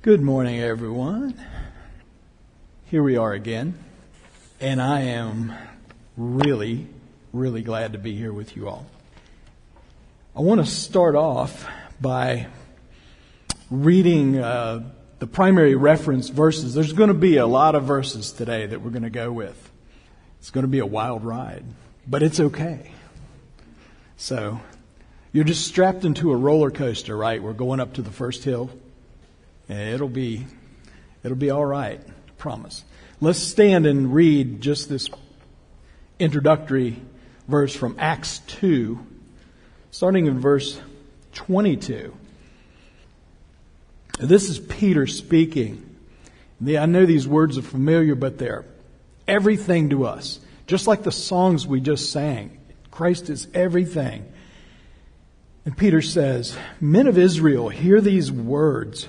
[0.00, 1.34] Good morning, everyone.
[2.84, 3.76] Here we are again,
[4.60, 5.52] and I am
[6.16, 6.86] really,
[7.32, 8.86] really glad to be here with you all.
[10.36, 11.66] I want to start off
[12.00, 12.46] by
[13.72, 14.88] reading uh,
[15.18, 16.74] the primary reference verses.
[16.74, 19.72] There's going to be a lot of verses today that we're going to go with.
[20.38, 21.64] It's going to be a wild ride,
[22.06, 22.92] but it's okay.
[24.16, 24.60] So,
[25.32, 27.42] you're just strapped into a roller coaster, right?
[27.42, 28.70] We're going up to the first hill.
[29.68, 30.46] It'll be,
[31.22, 32.00] it'll be all right.
[32.00, 32.84] I promise.
[33.20, 35.08] Let's stand and read just this
[36.18, 37.00] introductory
[37.46, 38.98] verse from Acts 2,
[39.90, 40.80] starting in verse
[41.34, 42.14] 22.
[44.18, 45.96] This is Peter speaking.
[46.66, 48.64] I know these words are familiar, but they're
[49.26, 50.40] everything to us.
[50.66, 52.58] Just like the songs we just sang.
[52.90, 54.30] Christ is everything.
[55.64, 59.08] And Peter says, Men of Israel, hear these words.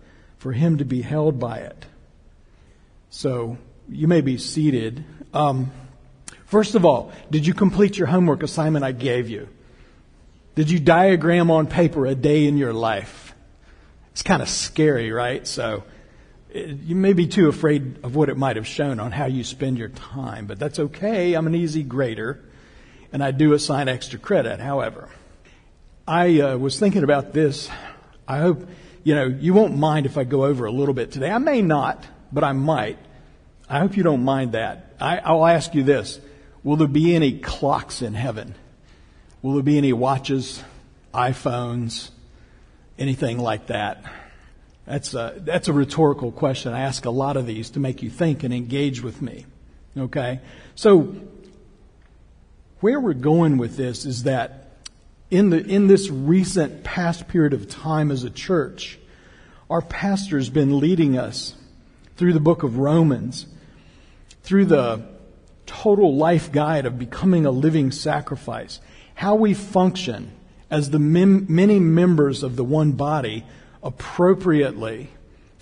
[0.41, 1.85] for him to be held by it.
[3.11, 5.05] So you may be seated.
[5.35, 5.71] Um,
[6.47, 9.49] first of all, did you complete your homework assignment I gave you?
[10.55, 13.35] Did you diagram on paper a day in your life?
[14.13, 15.45] It's kind of scary, right?
[15.45, 15.83] So
[16.55, 19.77] you may be too afraid of what it might have shown on how you spend
[19.77, 21.35] your time, but that's okay.
[21.35, 22.43] I'm an easy grader,
[23.13, 24.59] and I do assign extra credit.
[24.59, 25.07] However,
[26.07, 27.69] I uh, was thinking about this.
[28.27, 28.67] I hope
[29.03, 31.31] you know, you won't mind if I go over a little bit today.
[31.31, 32.97] I may not, but I might.
[33.69, 34.95] I hope you don't mind that.
[34.99, 36.19] I, I'll ask you this.
[36.63, 38.55] Will there be any clocks in heaven?
[39.41, 40.63] Will there be any watches,
[41.13, 42.11] iPhones,
[42.99, 44.03] anything like that?
[44.85, 46.73] That's a, that's a rhetorical question.
[46.73, 49.45] I ask a lot of these to make you think and engage with me.
[49.97, 50.41] Okay?
[50.75, 51.15] So,
[52.81, 54.60] where we're going with this is that
[55.31, 58.99] in, the, in this recent past period of time as a church,
[59.69, 61.55] our pastor's been leading us
[62.17, 63.47] through the book of Romans,
[64.43, 65.07] through the
[65.65, 68.81] total life guide of becoming a living sacrifice,
[69.15, 70.33] how we function
[70.69, 73.45] as the mem- many members of the one body
[73.81, 75.09] appropriately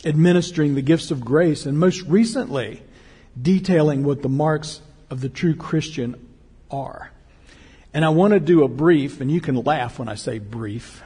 [0.03, 2.81] administering the gifts of grace, and most recently,
[3.39, 6.27] detailing what the marks of the true Christian
[6.71, 7.11] are.
[7.93, 11.01] And I want to do a brief, and you can laugh when I say brief,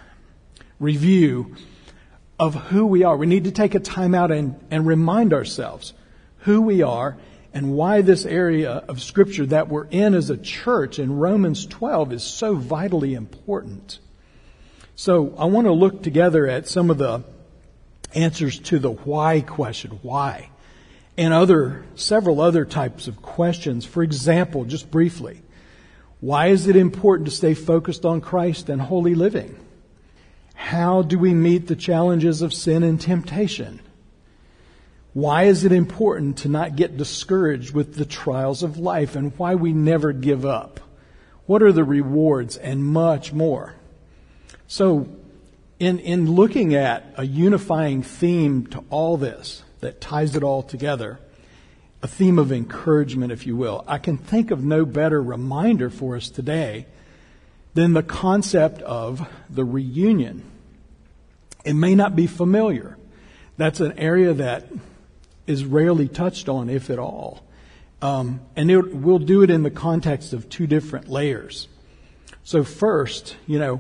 [0.80, 1.56] review
[2.40, 3.16] of who we are.
[3.16, 5.94] We need to take a time out and, and remind ourselves
[6.40, 7.18] who we are
[7.54, 12.14] and why this area of Scripture that we're in as a church in Romans 12
[12.14, 14.00] is so vitally important.
[14.96, 17.24] So I want to look together at some of the
[18.16, 20.50] answers to the why question, why,
[21.16, 23.86] and other, several other types of questions.
[23.86, 25.43] For example, just briefly,
[26.24, 29.60] why is it important to stay focused on Christ and holy living?
[30.54, 33.82] How do we meet the challenges of sin and temptation?
[35.12, 39.56] Why is it important to not get discouraged with the trials of life and why
[39.56, 40.80] we never give up?
[41.46, 43.76] What are the rewards and much more?
[44.66, 45.10] So,
[45.78, 51.20] in, in looking at a unifying theme to all this that ties it all together,
[52.04, 53.86] a theme of encouragement, if you will.
[53.88, 56.86] I can think of no better reminder for us today
[57.76, 60.44] than the concept of the reunion.
[61.64, 62.98] It may not be familiar.
[63.56, 64.68] That's an area that
[65.48, 67.42] is rarely touched on, if at all.
[68.02, 71.70] Um, and it, we'll do it in the context of two different layers.
[72.44, 73.80] So, first, you know,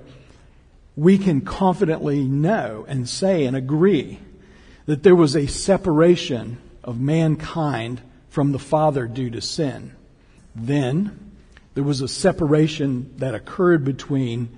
[0.95, 4.19] we can confidently know and say and agree
[4.85, 8.01] that there was a separation of mankind
[8.33, 9.95] from the Father due to sin.
[10.55, 11.33] Then
[11.75, 14.57] there was a separation that occurred between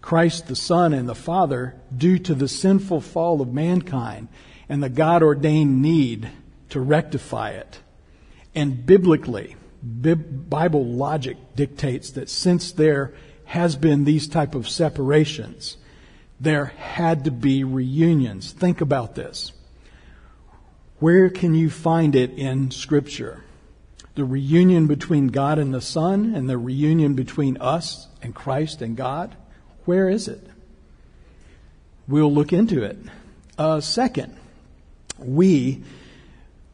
[0.00, 4.28] Christ the Son and the Father due to the sinful fall of mankind
[4.70, 6.30] and the God ordained need
[6.70, 7.80] to rectify it.
[8.54, 13.12] And biblically, Bible logic dictates that since there
[13.44, 15.76] has been these type of separations,
[16.40, 18.52] there had to be reunions.
[18.52, 19.52] Think about this.
[21.00, 23.42] Where can you find it in Scripture?
[24.14, 28.96] The reunion between God and the Son and the reunion between us and Christ and
[28.96, 29.34] God?
[29.86, 30.46] Where is it?
[32.06, 32.98] We'll look into it.
[33.56, 34.36] Uh, second,
[35.18, 35.82] We,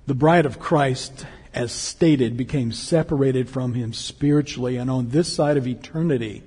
[0.07, 5.57] the bride of Christ, as stated, became separated from him spiritually, and on this side
[5.57, 6.43] of eternity,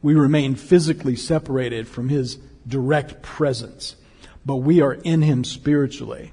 [0.00, 3.96] we remain physically separated from his direct presence.
[4.44, 6.32] But we are in him spiritually.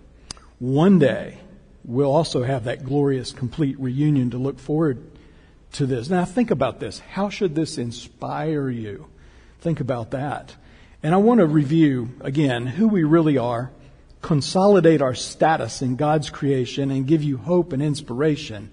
[0.60, 1.40] One day,
[1.86, 5.02] we'll also have that glorious, complete reunion to look forward
[5.74, 6.10] to this.
[6.10, 7.00] Now, think about this.
[7.00, 9.08] How should this inspire you?
[9.62, 10.54] Think about that.
[11.02, 13.72] And I want to review again who we really are,
[14.22, 18.70] consolidate our status in God's creation, and give you hope and inspiration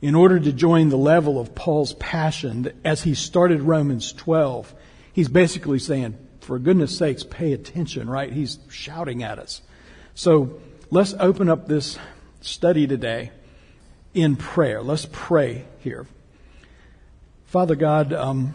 [0.00, 4.74] in order to join the level of Paul's passion as he started Romans 12.
[5.12, 8.32] He's basically saying, for goodness sakes, pay attention, right?
[8.32, 9.62] He's shouting at us.
[10.16, 10.60] So
[10.92, 11.98] let's open up this
[12.42, 13.30] study today
[14.12, 14.82] in prayer.
[14.82, 16.06] Let's pray here.
[17.46, 18.52] Father God, um,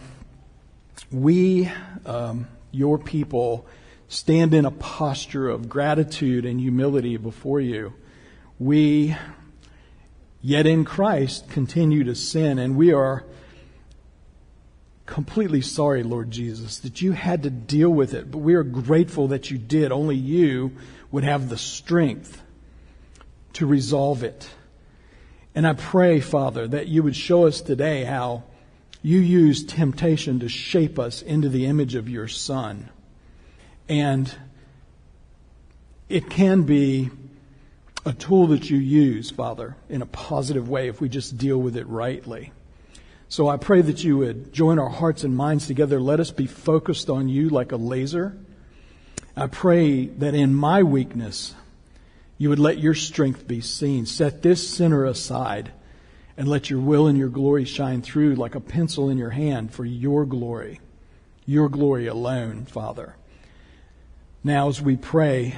[1.11, 1.71] we,
[2.05, 3.65] um, your people,
[4.07, 7.95] stand in a posture of gratitude and humility before you.
[8.59, 9.15] We,
[10.39, 13.25] yet in Christ, continue to sin, and we are
[15.07, 19.29] completely sorry, Lord Jesus, that you had to deal with it, but we are grateful
[19.29, 19.91] that you did.
[19.91, 20.73] Only you
[21.11, 22.41] would have the strength
[23.53, 24.49] to resolve it.
[25.55, 28.43] And I pray, Father, that you would show us today how
[29.01, 32.89] you use temptation to shape us into the image of your Son.
[33.89, 34.33] And
[36.09, 37.09] it can be
[38.05, 41.75] a tool that you use, Father, in a positive way if we just deal with
[41.75, 42.51] it rightly.
[43.29, 45.99] So I pray that you would join our hearts and minds together.
[45.99, 48.37] Let us be focused on you like a laser.
[49.37, 51.53] I pray that in my weakness,
[52.39, 54.07] you would let your strength be seen.
[54.07, 55.71] Set this sinner aside
[56.35, 59.71] and let your will and your glory shine through like a pencil in your hand
[59.71, 60.81] for your glory,
[61.45, 63.15] your glory alone, Father.
[64.43, 65.55] Now, as we pray,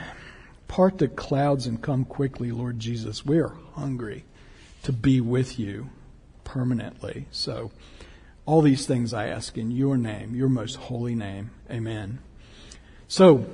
[0.67, 3.25] part the clouds and come quickly, Lord Jesus.
[3.25, 4.25] We are hungry
[4.83, 5.89] to be with you
[6.43, 7.27] permanently.
[7.31, 7.71] So,
[8.45, 11.51] all these things I ask in your name, your most holy name.
[11.71, 12.19] Amen.
[13.07, 13.47] So,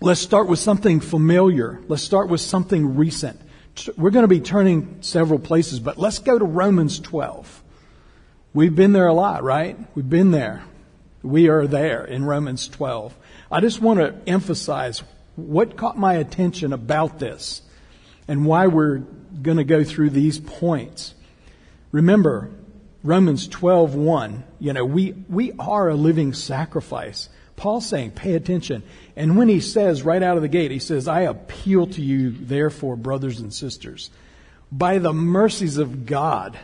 [0.00, 1.80] let's start with something familiar.
[1.88, 3.40] Let's start with something recent
[3.96, 7.62] we're going to be turning several places, but let's go to Romans 12.
[8.54, 9.76] We've been there a lot, right?
[9.94, 10.64] We've been there.
[11.22, 13.14] We are there in Romans 12.
[13.50, 15.02] I just want to emphasize
[15.34, 17.62] what caught my attention about this
[18.26, 21.14] and why we're going to go through these points.
[21.92, 22.50] Remember,
[23.02, 27.28] Romans 12:1, you know, we we are a living sacrifice.
[27.56, 28.82] Paul's saying, pay attention.
[29.16, 32.30] And when he says right out of the gate, he says, I appeal to you,
[32.30, 34.10] therefore, brothers and sisters,
[34.70, 36.58] by the mercies of God,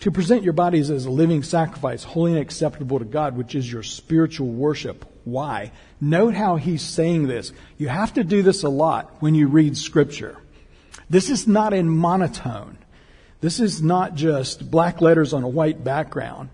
[0.00, 3.70] to present your bodies as a living sacrifice, holy and acceptable to God, which is
[3.70, 5.04] your spiritual worship.
[5.24, 5.70] Why?
[6.00, 7.52] Note how he's saying this.
[7.78, 10.38] You have to do this a lot when you read scripture.
[11.08, 12.78] This is not in monotone.
[13.40, 16.48] This is not just black letters on a white background.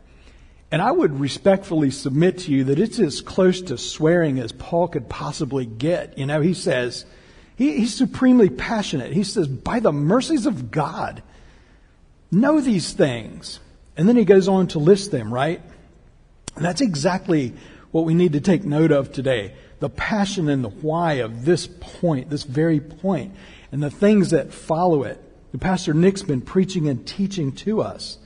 [0.70, 4.88] And I would respectfully submit to you that it's as close to swearing as Paul
[4.88, 6.18] could possibly get.
[6.18, 7.04] You know, he says,
[7.54, 9.12] he, he's supremely passionate.
[9.12, 11.22] He says, by the mercies of God,
[12.32, 13.60] know these things.
[13.96, 15.62] And then he goes on to list them, right?
[16.56, 17.54] And that's exactly
[17.92, 19.54] what we need to take note of today.
[19.78, 23.34] The passion and the why of this point, this very point,
[23.70, 25.22] and the things that follow it.
[25.52, 28.18] The Pastor Nick's been preaching and teaching to us.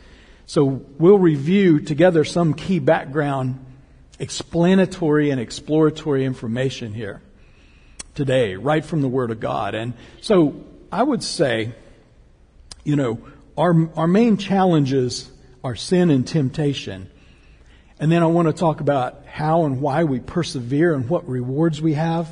[0.51, 3.65] So we'll review together some key background,
[4.19, 7.23] explanatory and exploratory information here
[8.17, 9.77] today, right from the Word of God.
[9.77, 11.73] And so I would say,
[12.83, 13.21] you know,
[13.57, 15.31] our, our main challenges
[15.63, 17.09] are sin and temptation.
[18.01, 21.81] And then I want to talk about how and why we persevere and what rewards
[21.81, 22.27] we have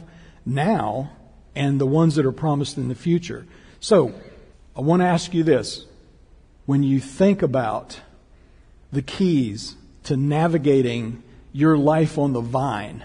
[0.45, 1.13] now
[1.55, 3.47] and the ones that are promised in the future.
[3.79, 4.13] So
[4.77, 5.85] I want to ask you this.
[6.67, 8.01] When you think about
[8.93, 13.05] the keys to navigating your life on the vine.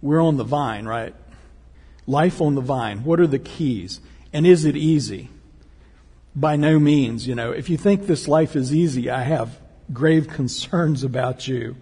[0.00, 1.14] We're on the vine, right?
[2.06, 3.04] Life on the vine.
[3.04, 4.00] What are the keys?
[4.32, 5.30] And is it easy?
[6.34, 7.50] By no means, you know.
[7.50, 9.58] If you think this life is easy, I have
[9.92, 11.76] grave concerns about you.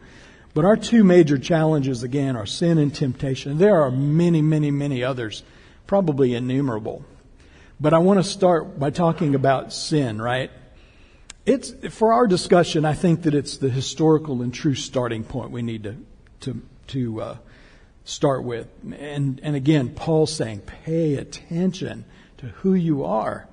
[0.55, 3.59] But our two major challenges, again, are sin and temptation.
[3.59, 5.43] There are many, many, many others,
[5.87, 7.05] probably innumerable.
[7.81, 10.53] But I want to start by talking about sin, right?
[11.47, 15.61] It's, for our discussion, I think that it's the historical and true starting point we
[15.61, 15.97] need to,
[16.41, 17.37] to, to uh,
[18.05, 18.67] start with.
[18.99, 22.07] And, and again, Paul's saying, pay attention
[22.39, 23.47] to who you are.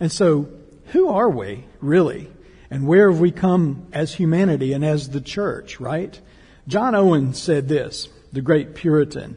[0.00, 0.48] And so,
[0.86, 2.28] who are we, really?
[2.70, 6.18] And where have we come as humanity and as the church, right?
[6.66, 9.36] John Owen said this, the great Puritan.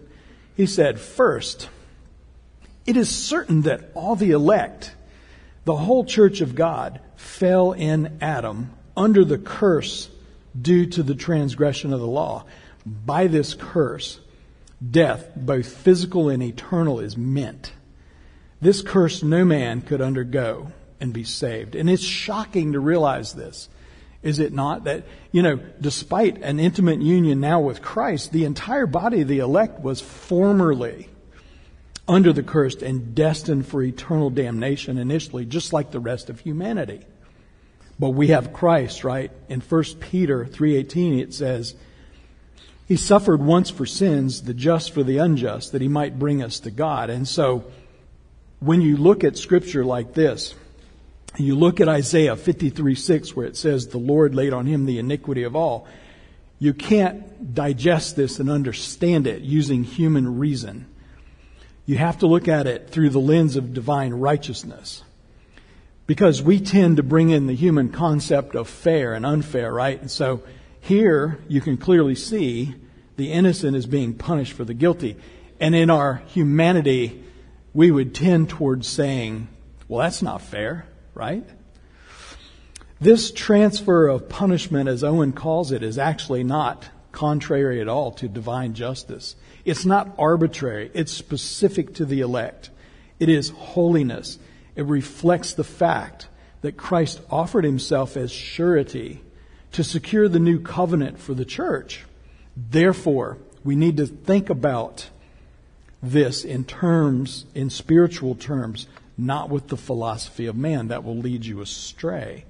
[0.55, 1.69] He said, first,
[2.87, 4.95] It is certain that all the elect,
[5.65, 10.09] the whole church of God, fell in Adam under the curse
[10.59, 12.45] due to the transgression of the law.
[12.85, 14.19] By this curse,
[14.91, 17.73] death, both physical and eternal, is meant.
[18.61, 21.75] This curse no man could undergo and be saved.
[21.75, 23.67] And it's shocking to realize this.
[24.21, 28.87] Is it not that, you know, despite an intimate union now with Christ, the entire
[28.87, 31.09] body of the elect was formerly
[32.07, 37.01] under the curse and destined for eternal damnation initially, just like the rest of humanity.
[37.97, 39.31] But we have Christ, right?
[39.49, 41.75] In 1 Peter 3.18 it says,
[42.87, 46.59] He suffered once for sins, the just for the unjust, that He might bring us
[46.61, 47.09] to God.
[47.09, 47.65] And so,
[48.59, 50.55] when you look at scripture like this,
[51.37, 54.99] you look at Isaiah 53 6, where it says, The Lord laid on him the
[54.99, 55.87] iniquity of all.
[56.59, 60.85] You can't digest this and understand it using human reason.
[61.85, 65.03] You have to look at it through the lens of divine righteousness.
[66.07, 69.99] Because we tend to bring in the human concept of fair and unfair, right?
[69.99, 70.43] And so
[70.81, 72.75] here you can clearly see
[73.17, 75.15] the innocent is being punished for the guilty.
[75.59, 77.23] And in our humanity,
[77.73, 79.47] we would tend towards saying,
[79.87, 81.43] well, that's not fair right?
[83.01, 88.27] This transfer of punishment, as Owen calls it, is actually not contrary at all to
[88.27, 89.35] divine justice.
[89.65, 90.91] It's not arbitrary.
[90.93, 92.69] It's specific to the elect.
[93.19, 94.37] It is holiness.
[94.75, 96.27] It reflects the fact
[96.61, 99.21] that Christ offered himself as surety
[99.71, 102.05] to secure the new covenant for the church.
[102.55, 105.09] Therefore, we need to think about
[106.01, 111.45] this in terms, in spiritual terms, not with the philosophy of man that will lead
[111.45, 112.45] you astray.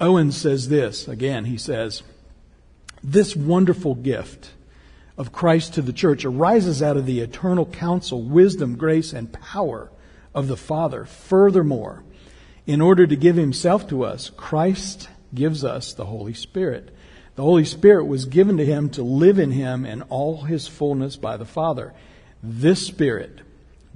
[0.00, 2.02] Owen says this, again, he says,
[3.02, 4.50] this wonderful gift
[5.16, 9.90] of Christ to the church arises out of the eternal counsel, wisdom, grace, and power
[10.34, 11.04] of the Father.
[11.04, 12.02] Furthermore,
[12.66, 16.90] in order to give himself to us, Christ gives us the Holy Spirit.
[17.36, 21.16] The Holy Spirit was given to him to live in him in all his fullness
[21.16, 21.92] by the Father.
[22.42, 23.40] This Spirit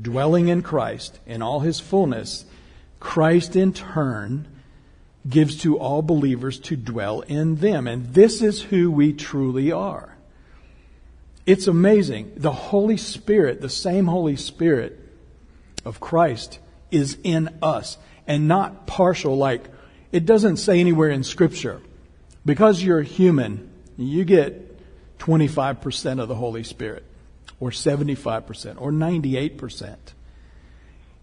[0.00, 2.44] dwelling in Christ in all his fullness,
[3.00, 4.48] Christ in turn
[5.28, 7.86] gives to all believers to dwell in them.
[7.86, 10.17] And this is who we truly are.
[11.48, 12.32] It's amazing.
[12.36, 15.00] The Holy Spirit, the same Holy Spirit
[15.82, 16.58] of Christ,
[16.90, 19.64] is in us and not partial, like
[20.12, 21.80] it doesn't say anywhere in Scripture.
[22.44, 24.78] Because you're human, you get
[25.20, 27.06] 25% of the Holy Spirit
[27.60, 29.96] or 75% or 98%.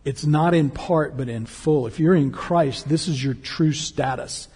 [0.06, 1.86] It's not in part, but in full.
[1.86, 4.48] If you're in Christ, this is your true status.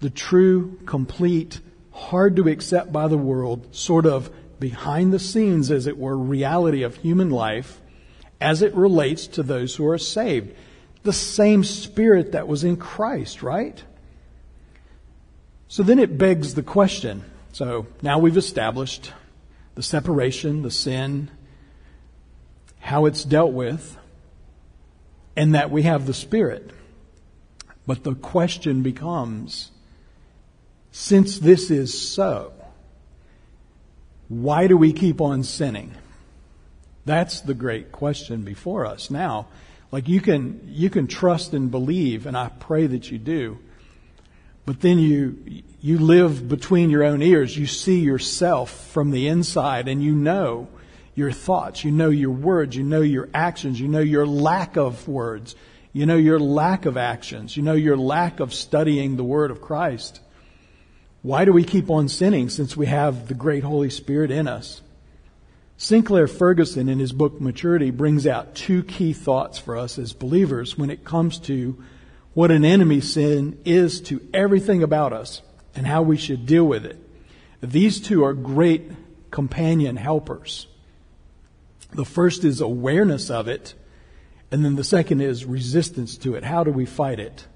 [0.00, 5.86] The true, complete, hard to accept by the world, sort of behind the scenes, as
[5.86, 7.80] it were, reality of human life
[8.40, 10.54] as it relates to those who are saved.
[11.02, 13.82] The same spirit that was in Christ, right?
[15.68, 17.24] So then it begs the question.
[17.52, 19.12] So now we've established
[19.74, 21.30] the separation, the sin,
[22.80, 23.96] how it's dealt with,
[25.36, 26.70] and that we have the Spirit.
[27.86, 29.70] But the question becomes
[30.90, 32.52] since this is so,
[34.28, 35.94] why do we keep on sinning?
[37.04, 39.46] That's the great question before us now.
[39.92, 43.58] Like you can, you can trust and believe, and I pray that you do.
[44.64, 47.56] But then you, you live between your own ears.
[47.56, 50.68] You see yourself from the inside and you know
[51.14, 51.84] your thoughts.
[51.84, 52.76] You know your words.
[52.76, 53.80] You know your actions.
[53.80, 55.54] You know your lack of words.
[55.92, 57.56] You know your lack of actions.
[57.56, 60.20] You know your lack of studying the Word of Christ.
[61.26, 64.80] Why do we keep on sinning since we have the great Holy Spirit in us?
[65.76, 70.78] Sinclair Ferguson in his book Maturity brings out two key thoughts for us as believers
[70.78, 71.82] when it comes to
[72.32, 75.42] what an enemy sin is to everything about us
[75.74, 76.96] and how we should deal with it.
[77.60, 78.92] These two are great
[79.32, 80.68] companion helpers.
[81.92, 83.74] The first is awareness of it,
[84.52, 86.44] and then the second is resistance to it.
[86.44, 87.48] How do we fight it?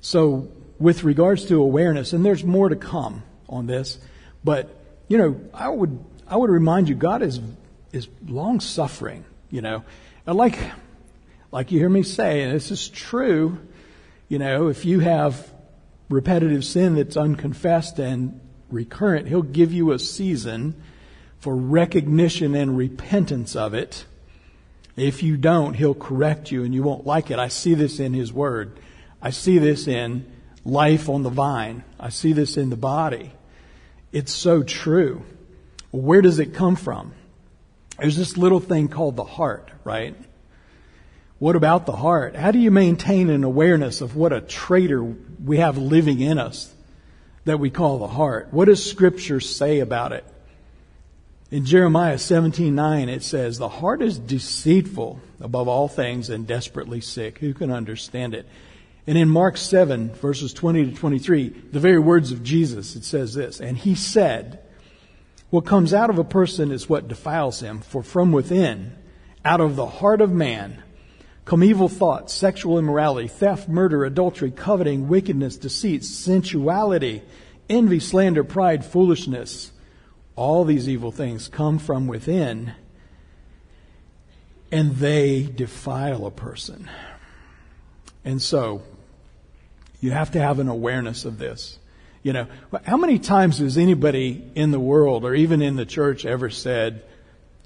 [0.00, 3.98] So, with regards to awareness, and there's more to come on this,
[4.44, 4.74] but
[5.08, 7.40] you know, I would I would remind you, God is
[7.92, 9.24] is long suffering.
[9.50, 9.84] You know,
[10.26, 10.58] and like
[11.50, 13.58] like you hear me say, and this is true.
[14.28, 15.50] You know, if you have
[16.10, 20.80] repetitive sin that's unconfessed and recurrent, He'll give you a season
[21.38, 24.04] for recognition and repentance of it.
[24.96, 27.38] If you don't, He'll correct you and you won't like it.
[27.38, 28.78] I see this in His Word.
[29.22, 30.30] I see this in
[30.68, 31.82] life on the vine.
[31.98, 33.32] I see this in the body.
[34.12, 35.22] It's so true.
[35.90, 37.12] Where does it come from?
[37.98, 40.14] There's this little thing called the heart, right?
[41.38, 42.36] What about the heart?
[42.36, 46.72] How do you maintain an awareness of what a traitor we have living in us
[47.44, 48.48] that we call the heart?
[48.50, 50.24] What does scripture say about it?
[51.50, 57.38] In Jeremiah 17:9 it says, "The heart is deceitful above all things and desperately sick.
[57.38, 58.46] Who can understand it?"
[59.08, 63.32] And in Mark 7 verses 20 to 23, the very words of Jesus, it says
[63.32, 64.60] this, "And he said,
[65.50, 68.92] what comes out of a person is what defiles him, for from within,
[69.46, 70.82] out of the heart of man,
[71.46, 77.22] come evil thoughts, sexual immorality, theft, murder, adultery, coveting, wickedness, deceit, sensuality,
[77.70, 79.72] envy, slander, pride, foolishness.
[80.36, 82.74] All these evil things come from within,
[84.70, 86.90] and they defile a person.
[88.22, 88.82] And so,
[90.00, 91.78] you have to have an awareness of this.
[92.22, 92.46] You know,
[92.84, 97.04] how many times has anybody in the world or even in the church ever said,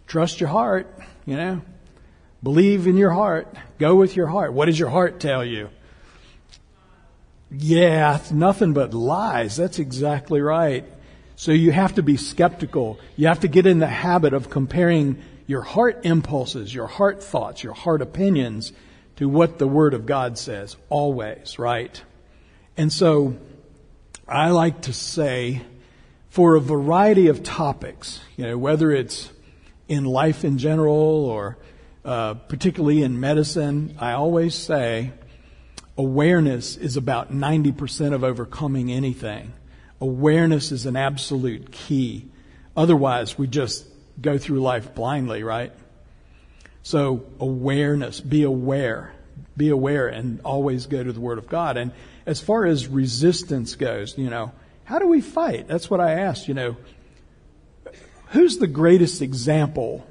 [0.06, 1.62] trust your heart, you know,
[2.42, 4.52] believe in your heart, go with your heart.
[4.52, 5.70] What does your heart tell you?
[7.50, 9.56] Yeah, nothing but lies.
[9.56, 10.84] That's exactly right.
[11.36, 12.98] So you have to be skeptical.
[13.16, 17.62] You have to get in the habit of comparing your heart impulses, your heart thoughts,
[17.62, 18.72] your heart opinions
[19.16, 22.00] to what the Word of God says, always, right?
[22.76, 23.37] And so,
[24.26, 25.62] I like to say
[26.31, 29.31] for a variety of topics, you know, whether it's
[29.88, 31.59] in life in general or
[32.05, 35.12] uh, particularly in medicine, I always say
[35.99, 39.52] awareness is about 90% of overcoming anything.
[40.00, 42.26] Awareness is an absolute key.
[42.76, 43.87] Otherwise, we just
[44.21, 45.73] go through life blindly, right?
[46.83, 49.12] So, awareness, be aware,
[49.57, 51.76] be aware, and always go to the Word of God.
[51.76, 51.93] And
[52.26, 54.52] as far as resistance goes, you know,
[54.85, 55.69] how do we fight?
[55.69, 56.76] That's what I asked, you know.
[58.29, 60.07] Who's the greatest example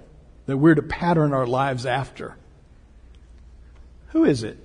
[0.46, 2.36] that we're to pattern our lives after?
[4.10, 4.58] Who is it?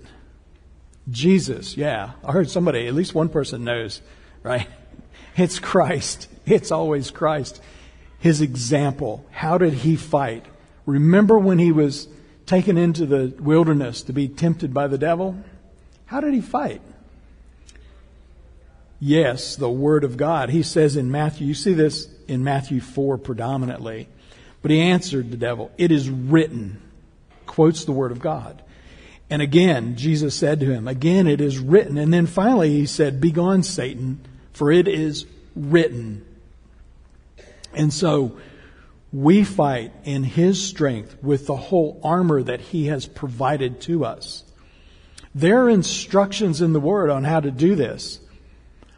[1.10, 2.12] Jesus, yeah.
[2.24, 4.02] I heard somebody, at least one person knows,
[4.42, 4.68] right?
[5.38, 6.28] It's Christ.
[6.46, 7.60] It's always Christ.
[8.18, 9.26] His example.
[9.30, 10.46] How did he fight?
[10.86, 12.08] Remember when he was
[12.46, 15.36] taken into the wilderness to be tempted by the devil?
[16.06, 16.80] How did he fight?
[18.98, 20.50] Yes, the Word of God.
[20.50, 24.08] He says in Matthew, you see this in Matthew 4 predominantly.
[24.62, 26.80] But he answered the devil, It is written,
[27.46, 28.62] quotes the Word of God.
[29.28, 31.98] And again, Jesus said to him, Again, it is written.
[31.98, 34.20] And then finally he said, Begone, Satan,
[34.52, 36.24] for it is written.
[37.74, 38.38] And so
[39.12, 44.44] we fight in his strength with the whole armor that he has provided to us.
[45.34, 48.20] There are instructions in the Word on how to do this.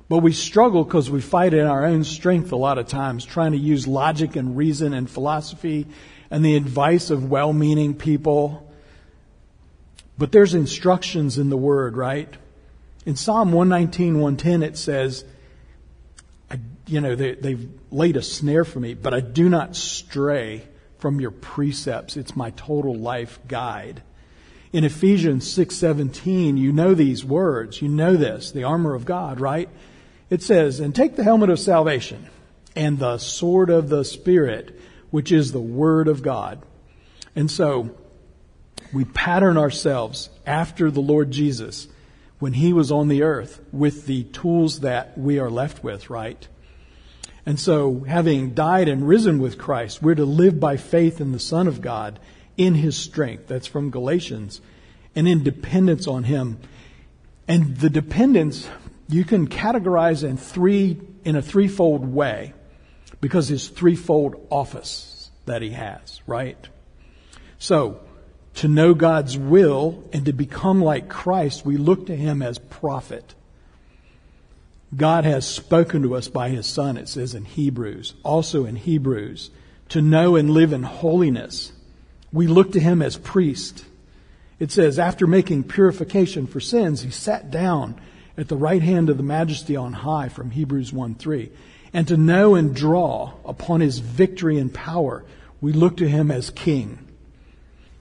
[0.09, 3.53] But we struggle because we fight in our own strength a lot of times, trying
[3.53, 5.87] to use logic and reason and philosophy
[6.31, 8.71] and the advice of well meaning people.
[10.17, 12.33] But there's instructions in the Word, right?
[13.05, 15.25] In Psalm 119, 110, it says,
[16.51, 20.67] I, you know, they, they've laid a snare for me, but I do not stray
[20.99, 22.17] from your precepts.
[22.17, 24.03] It's my total life guide.
[24.73, 27.81] In Ephesians 6:17, you know these words.
[27.81, 29.69] You know this, the armor of God, right?
[30.31, 32.29] It says, And take the helmet of salvation
[32.77, 34.79] and the sword of the Spirit,
[35.11, 36.63] which is the Word of God.
[37.35, 37.97] And so,
[38.93, 41.89] we pattern ourselves after the Lord Jesus
[42.39, 46.47] when He was on the earth with the tools that we are left with, right?
[47.45, 51.41] And so, having died and risen with Christ, we're to live by faith in the
[51.41, 52.19] Son of God
[52.57, 53.47] in His strength.
[53.47, 54.61] That's from Galatians.
[55.15, 56.59] And in dependence on Him.
[57.47, 58.69] And the dependence
[59.09, 62.53] you can categorize in three in a threefold way
[63.21, 66.59] because his threefold office that he has, right?
[67.59, 68.01] So,
[68.55, 73.35] to know God's will and to become like Christ, we look to him as prophet.
[74.97, 79.51] God has spoken to us by his son, it says in Hebrews, also in Hebrews,
[79.91, 81.73] to know and live in holiness.
[82.33, 83.85] We look to him as priest.
[84.59, 88.01] It says, after making purification for sins, he sat down
[88.39, 91.51] at the right hand of the majesty on high from Hebrews 1 3.
[91.93, 95.25] And to know and draw upon his victory and power,
[95.61, 97.05] we look to him as king.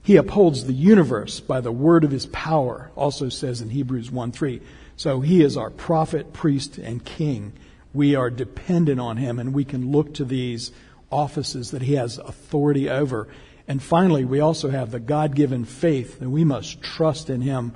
[0.02, 4.32] He upholds the universe by the word of his power, also says in Hebrews 1
[4.32, 4.62] 3.
[4.96, 7.52] So he is our prophet, priest, and king.
[7.92, 10.70] We are dependent on him, and we can look to these
[11.10, 13.28] offices that he has authority over.
[13.66, 17.72] And finally, we also have the God given faith that we must trust in him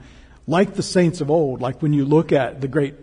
[0.46, 2.94] like the saints of old, like when you look at the great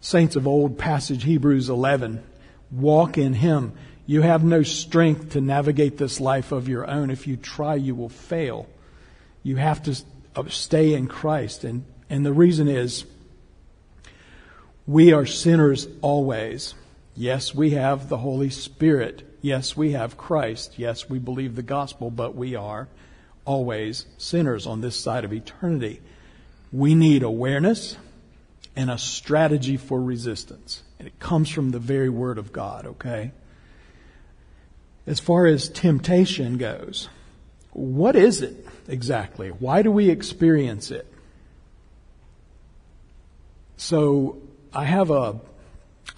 [0.00, 2.22] saints of old passage, Hebrews 11,
[2.70, 3.72] walk in Him.
[4.06, 7.10] You have no strength to navigate this life of your own.
[7.10, 8.66] If you try, you will fail.
[9.42, 9.96] You have to
[10.34, 11.64] uh, stay in Christ.
[11.64, 13.04] And, and the reason is
[14.86, 16.74] we are sinners always.
[17.14, 19.24] Yes, we have the Holy Spirit.
[19.42, 20.78] Yes, we have Christ.
[20.78, 22.88] Yes, we believe the gospel, but we are
[23.44, 26.00] always sinners on this side of eternity.
[26.72, 27.96] We need awareness
[28.76, 30.82] and a strategy for resistance.
[30.98, 33.32] And it comes from the very Word of God, okay?
[35.06, 37.08] As far as temptation goes,
[37.72, 39.48] what is it exactly?
[39.48, 41.06] Why do we experience it?
[43.76, 45.40] So, I have a,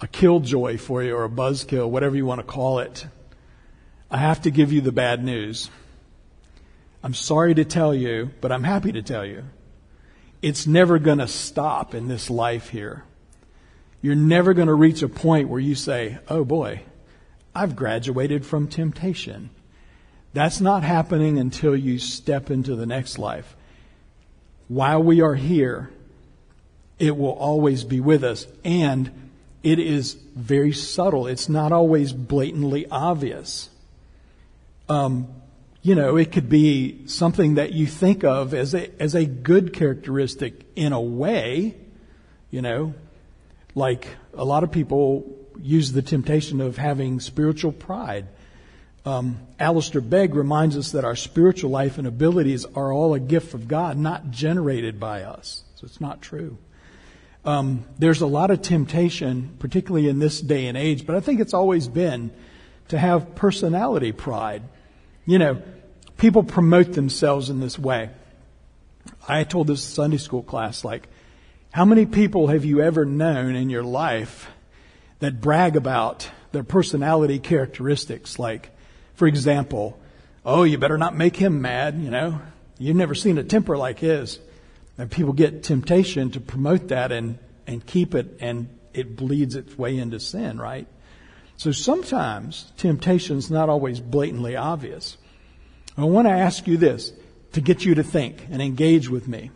[0.01, 3.05] a killjoy for you or a buzzkill, whatever you want to call it.
[4.09, 5.69] I have to give you the bad news.
[7.03, 9.43] I'm sorry to tell you, but I'm happy to tell you.
[10.41, 13.03] It's never going to stop in this life here.
[14.01, 16.81] You're never going to reach a point where you say, oh boy,
[17.53, 19.51] I've graduated from temptation.
[20.33, 23.55] That's not happening until you step into the next life.
[24.67, 25.91] While we are here,
[26.97, 28.47] it will always be with us.
[28.63, 29.29] And
[29.61, 31.27] it is very subtle.
[31.27, 33.69] It's not always blatantly obvious.
[34.89, 35.27] Um,
[35.81, 39.73] you know, it could be something that you think of as a, as a good
[39.73, 41.75] characteristic in a way,
[42.51, 42.93] you know,
[43.73, 48.27] like a lot of people use the temptation of having spiritual pride.
[49.05, 53.55] Um, Alistair Begg reminds us that our spiritual life and abilities are all a gift
[53.55, 55.63] of God, not generated by us.
[55.75, 56.57] So it's not true.
[57.43, 61.39] Um, there's a lot of temptation, particularly in this day and age, but I think
[61.39, 62.29] it's always been
[62.89, 64.61] to have personality pride.
[65.25, 65.61] You know,
[66.17, 68.09] people promote themselves in this way.
[69.27, 71.07] I told this Sunday school class, like,
[71.71, 74.49] how many people have you ever known in your life
[75.19, 78.37] that brag about their personality characteristics?
[78.37, 78.71] Like,
[79.13, 79.97] for example,
[80.45, 82.41] oh, you better not make him mad, you know?
[82.77, 84.39] You've never seen a temper like his.
[84.97, 89.77] And people get temptation to promote that and, and keep it, and it bleeds its
[89.77, 90.87] way into sin, right?
[91.57, 95.17] So sometimes temptation's not always blatantly obvious.
[95.97, 97.11] I want to ask you this
[97.53, 99.51] to get you to think and engage with me.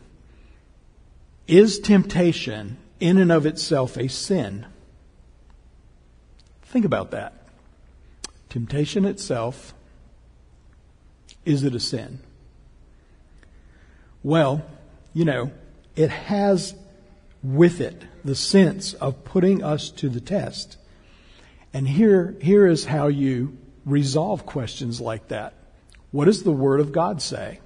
[1.47, 4.65] Is temptation in and of itself a sin?
[6.63, 7.33] Think about that.
[8.49, 9.73] Temptation itself,
[11.45, 12.19] is it a sin?
[14.23, 14.65] Well,
[15.13, 15.51] you know,
[15.95, 16.75] it has
[17.43, 20.77] with it the sense of putting us to the test.
[21.75, 25.55] And here, here is how you resolve questions like that.
[26.09, 27.59] What does the Word of God say?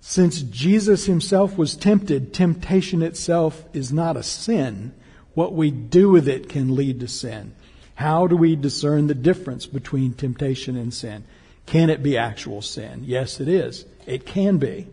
[0.00, 4.94] Since Jesus himself was tempted, temptation itself is not a sin.
[5.34, 7.56] What we do with it can lead to sin.
[7.96, 11.24] How do we discern the difference between temptation and sin?
[11.66, 13.02] Can it be actual sin?
[13.04, 13.84] Yes, it is.
[14.06, 14.86] It can be.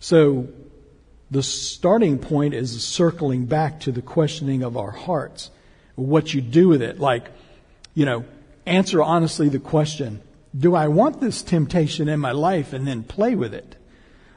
[0.00, 0.48] So,
[1.30, 5.50] the starting point is circling back to the questioning of our hearts.
[5.94, 6.98] What you do with it.
[6.98, 7.28] Like,
[7.94, 8.24] you know,
[8.66, 10.22] answer honestly the question,
[10.56, 13.76] do I want this temptation in my life and then play with it?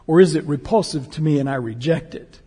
[0.08, 2.40] Or is it repulsive to me and I reject it?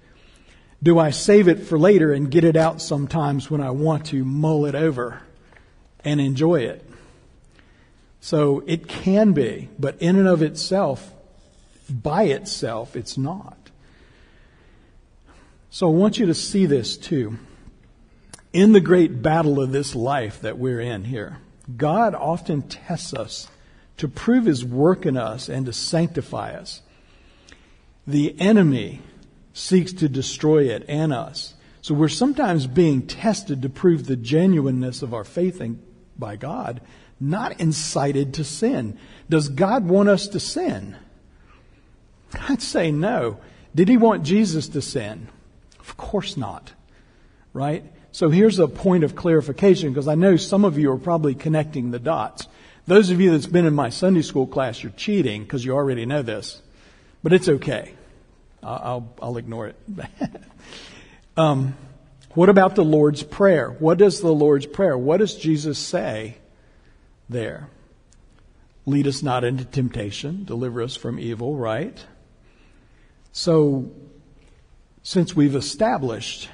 [0.82, 4.24] Do I save it for later and get it out sometimes when I want to
[4.24, 5.22] mull it over
[6.04, 6.88] and enjoy it?
[8.20, 11.12] So it can be, but in and of itself,
[11.88, 13.56] by itself, it's not.
[15.70, 17.38] So I want you to see this too.
[18.52, 21.38] In the great battle of this life that we're in here,
[21.76, 23.48] God often tests us
[23.98, 26.80] to prove his work in us and to sanctify us.
[28.06, 29.02] The enemy
[29.52, 31.54] seeks to destroy it and us.
[31.82, 35.82] So we're sometimes being tested to prove the genuineness of our faith in,
[36.18, 36.80] by God,
[37.20, 38.98] not incited to sin.
[39.28, 40.96] Does God want us to sin?
[42.48, 43.40] I'd say no.
[43.74, 45.28] Did he want Jesus to sin?
[45.80, 46.72] Of course not.
[47.52, 47.84] Right?
[48.18, 51.92] So here's a point of clarification because I know some of you are probably connecting
[51.92, 52.48] the dots.
[52.84, 56.04] Those of you that's been in my Sunday school class, you're cheating because you already
[56.04, 56.60] know this,
[57.22, 57.94] but it's okay.
[58.60, 59.76] I'll, I'll, ignore it.
[61.36, 61.76] um,
[62.34, 63.70] what about the Lord's Prayer?
[63.70, 66.38] What does the Lord's Prayer, what does Jesus say
[67.28, 67.68] there?
[68.84, 72.04] Lead us not into temptation, deliver us from evil, right?
[73.30, 73.92] So,
[75.04, 76.48] since we've established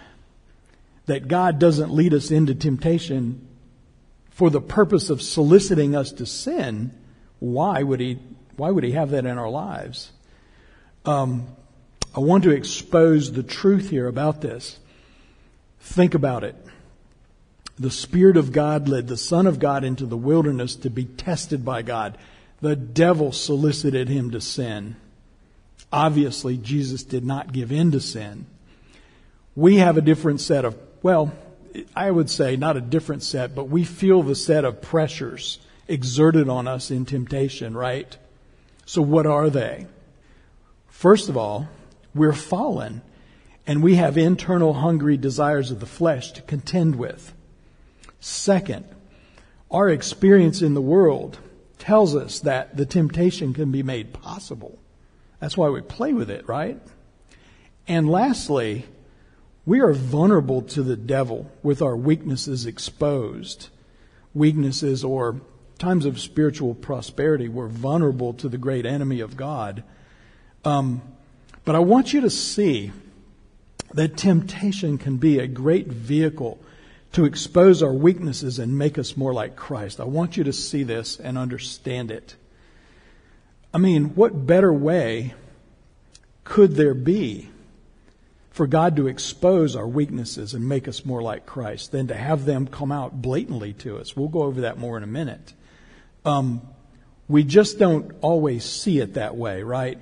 [1.06, 3.46] that God doesn't lead us into temptation
[4.30, 6.92] for the purpose of soliciting us to sin,
[7.38, 8.18] why would he,
[8.56, 10.10] why would he have that in our lives?
[11.04, 11.46] Um,
[12.16, 14.78] I want to expose the truth here about this.
[15.80, 16.56] Think about it.
[17.78, 21.64] The Spirit of God led the Son of God into the wilderness to be tested
[21.64, 22.16] by God.
[22.60, 24.96] The devil solicited him to sin.
[25.92, 28.46] Obviously, Jesus did not give in to sin.
[29.56, 31.34] We have a different set of, well,
[31.94, 36.48] I would say not a different set, but we feel the set of pressures exerted
[36.48, 38.16] on us in temptation, right?
[38.86, 39.86] So what are they?
[40.88, 41.68] First of all,
[42.14, 43.02] we're fallen
[43.66, 47.34] and we have internal hungry desires of the flesh to contend with.
[48.18, 48.86] Second,
[49.70, 51.38] our experience in the world
[51.76, 54.78] tells us that the temptation can be made possible.
[55.38, 56.80] That's why we play with it, right?
[57.86, 58.86] And lastly,
[59.66, 63.68] we are vulnerable to the devil with our weaknesses exposed.
[64.35, 65.40] Weaknesses or
[65.79, 69.83] times of spiritual prosperity, we're vulnerable to the great enemy of God.
[70.64, 71.03] Um,
[71.64, 72.92] but I want you to see
[73.94, 76.59] that temptation can be a great vehicle
[77.12, 80.00] to expose our weaknesses and make us more like Christ.
[80.00, 82.35] I want you to see this and understand it.
[83.72, 85.35] I mean, what better way
[86.42, 87.48] could there be
[88.54, 92.44] for God to expose our weaknesses and make us more like Christ than to have
[92.44, 94.16] them come out blatantly to us?
[94.16, 95.52] We'll go over that more in a minute.
[96.24, 96.62] Um,
[97.26, 100.00] we just don't always see it that way, right?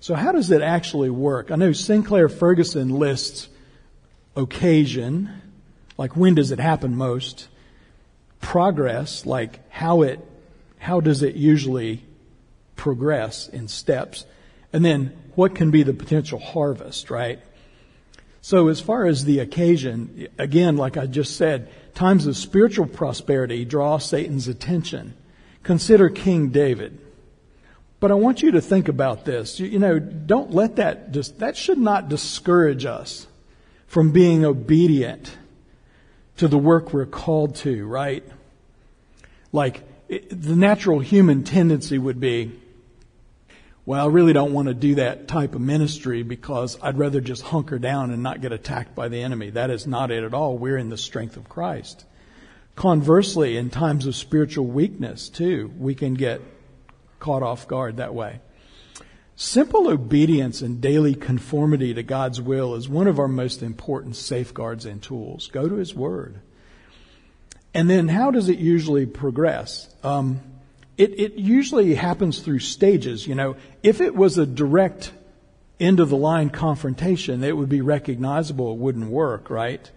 [0.00, 1.52] So how does it actually work?
[1.52, 3.48] I know Sinclair Ferguson lists
[4.34, 5.30] occasion,
[5.96, 7.46] like when does it happen most,
[8.40, 10.18] progress, like how it,
[10.78, 12.02] how does it usually
[12.74, 14.26] progress in steps,
[14.72, 17.38] and then what can be the potential harvest, right?
[18.42, 23.64] So as far as the occasion, again, like I just said, times of spiritual prosperity
[23.64, 25.14] draw Satan's attention.
[25.62, 26.98] Consider King David.
[28.00, 29.60] But I want you to think about this.
[29.60, 33.28] You, you know, don't let that just, that should not discourage us
[33.86, 35.36] from being obedient
[36.38, 38.24] to the work we're called to, right?
[39.52, 42.50] Like, it, the natural human tendency would be,
[43.84, 47.42] well, I really don't want to do that type of ministry because I'd rather just
[47.42, 49.50] hunker down and not get attacked by the enemy.
[49.50, 50.56] That is not it at all.
[50.56, 52.04] We're in the strength of Christ.
[52.76, 56.40] Conversely, in times of spiritual weakness, too, we can get
[57.18, 58.40] caught off guard that way.
[59.34, 64.86] Simple obedience and daily conformity to God's will is one of our most important safeguards
[64.86, 65.48] and tools.
[65.48, 66.40] Go to His Word.
[67.74, 69.92] And then how does it usually progress?
[70.04, 70.40] Um,
[70.96, 73.26] it, it usually happens through stages.
[73.26, 75.12] You know, if it was a direct
[75.80, 78.72] end of the line confrontation, it would be recognizable.
[78.72, 79.90] It wouldn't work, right?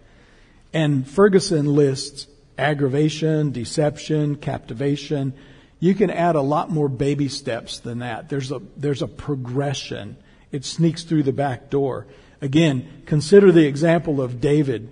[0.72, 2.26] And Ferguson lists
[2.58, 5.34] aggravation, deception, captivation,
[5.78, 8.28] you can add a lot more baby steps than that.
[8.28, 10.16] There's a, there's a progression.
[10.50, 12.06] It sneaks through the back door.
[12.40, 14.90] Again, consider the example of David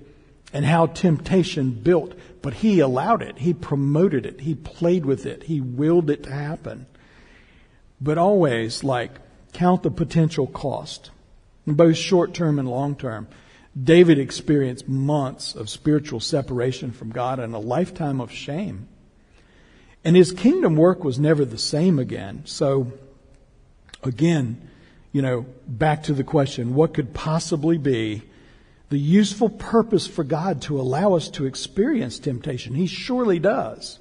[0.55, 3.38] and how temptation built, but he allowed it.
[3.38, 4.40] He promoted it.
[4.40, 5.43] He played with it.
[5.43, 6.87] He willed it to happen.
[8.01, 9.11] But always, like,
[9.53, 11.11] count the potential cost,
[11.67, 13.27] both short term and long term.
[13.83, 18.87] David experienced months of spiritual separation from God and a lifetime of shame.
[20.05, 22.43] And his kingdom work was never the same again.
[22.45, 22.93] So,
[24.05, 24.69] again,
[25.11, 28.23] you know, back to the question, what could possibly be
[28.94, 32.76] the useful purpose for God to allow us to experience temptation?
[32.76, 33.98] He surely does.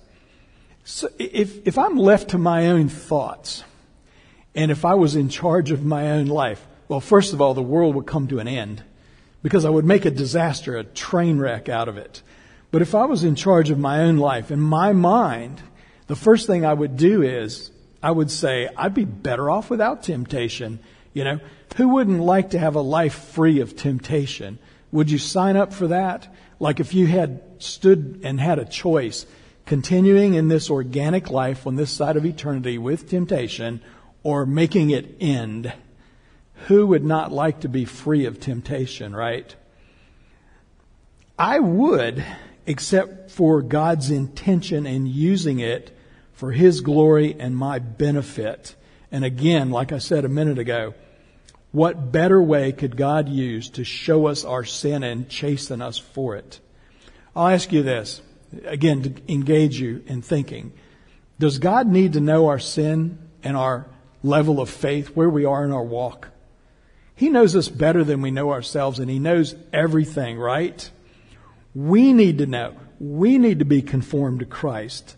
[0.83, 3.63] So if, if I'm left to my own thoughts,
[4.53, 7.63] and if I was in charge of my own life, well, first of all, the
[7.63, 8.83] world would come to an end
[9.41, 12.21] because I would make a disaster, a train wreck out of it.
[12.69, 15.59] But if I was in charge of my own life, in my mind,
[16.05, 17.71] the first thing I would do is
[18.03, 20.77] I would say, I'd be better off without temptation.
[21.13, 21.39] You know,
[21.77, 24.59] who wouldn't like to have a life free of temptation?
[24.93, 26.31] Would you sign up for that?
[26.59, 29.25] Like if you had stood and had a choice,
[29.65, 33.81] continuing in this organic life on this side of eternity with temptation
[34.21, 35.73] or making it end,
[36.67, 39.55] who would not like to be free of temptation, right?
[41.39, 42.23] I would
[42.67, 45.97] except for God's intention in using it
[46.33, 48.75] for His glory and my benefit.
[49.11, 50.93] And again, like I said a minute ago,
[51.73, 56.35] what better way could God use to show us our sin and chasten us for
[56.35, 56.59] it?
[57.35, 58.21] I'll ask you this,
[58.63, 60.71] again, to engage you in thinking.
[61.39, 63.87] Does God need to know our sin and our
[64.21, 66.29] level of faith, where we are in our walk?
[67.15, 70.87] He knows us better than we know ourselves, and He knows everything, right?
[71.73, 72.75] We need to know.
[72.99, 75.15] We need to be conformed to Christ.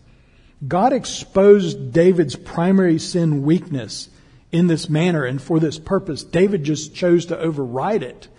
[0.66, 4.08] God exposed David's primary sin weakness
[4.56, 6.24] in this manner and for this purpose.
[6.24, 8.30] David just chose to override it.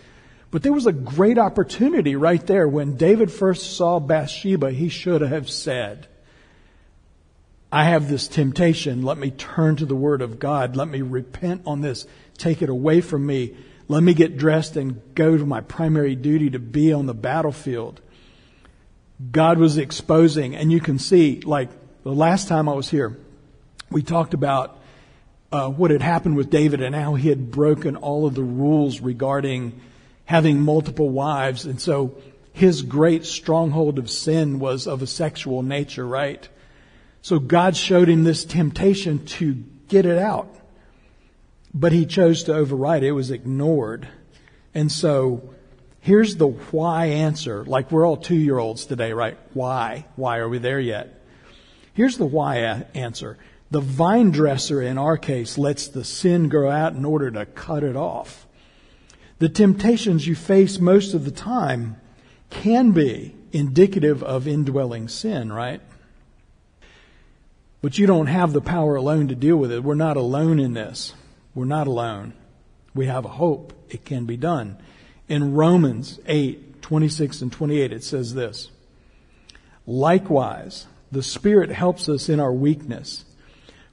[0.50, 2.66] But there was a great opportunity right there.
[2.66, 6.08] When David first saw Bathsheba, he should have said,
[7.70, 9.02] I have this temptation.
[9.02, 10.74] Let me turn to the Word of God.
[10.74, 12.06] Let me repent on this
[12.38, 13.54] take it away from me.
[13.88, 18.00] Let me get dressed and go to my primary duty to be on the battlefield.
[19.30, 21.70] God was exposing, and you can see, like
[22.02, 23.18] the last time I was here,
[23.90, 24.78] we talked about
[25.52, 29.00] uh, what had happened with David and how he had broken all of the rules
[29.00, 29.80] regarding
[30.24, 31.64] having multiple wives.
[31.64, 32.16] And so
[32.52, 36.48] his great stronghold of sin was of a sexual nature, right?
[37.22, 39.54] So God showed him this temptation to
[39.88, 40.52] get it out.
[41.72, 43.08] But he chose to override it.
[43.08, 44.08] It was ignored.
[44.74, 45.54] And so
[46.00, 47.64] here's the why answer.
[47.64, 49.38] Like we're all two year olds today, right?
[49.52, 50.06] Why?
[50.16, 51.20] Why are we there yet?
[51.92, 53.38] Here's the why answer.
[53.70, 57.82] The vine dresser in our case lets the sin grow out in order to cut
[57.82, 58.46] it off.
[59.38, 62.00] The temptations you face most of the time
[62.48, 65.80] can be indicative of indwelling sin, right?
[67.82, 69.82] But you don't have the power alone to deal with it.
[69.82, 71.14] We're not alone in this.
[71.54, 72.34] We're not alone.
[72.94, 73.72] We have a hope.
[73.88, 74.78] It can be done.
[75.28, 78.70] In Romans 8, 26 and 28, it says this.
[79.86, 83.24] Likewise, the Spirit helps us in our weakness.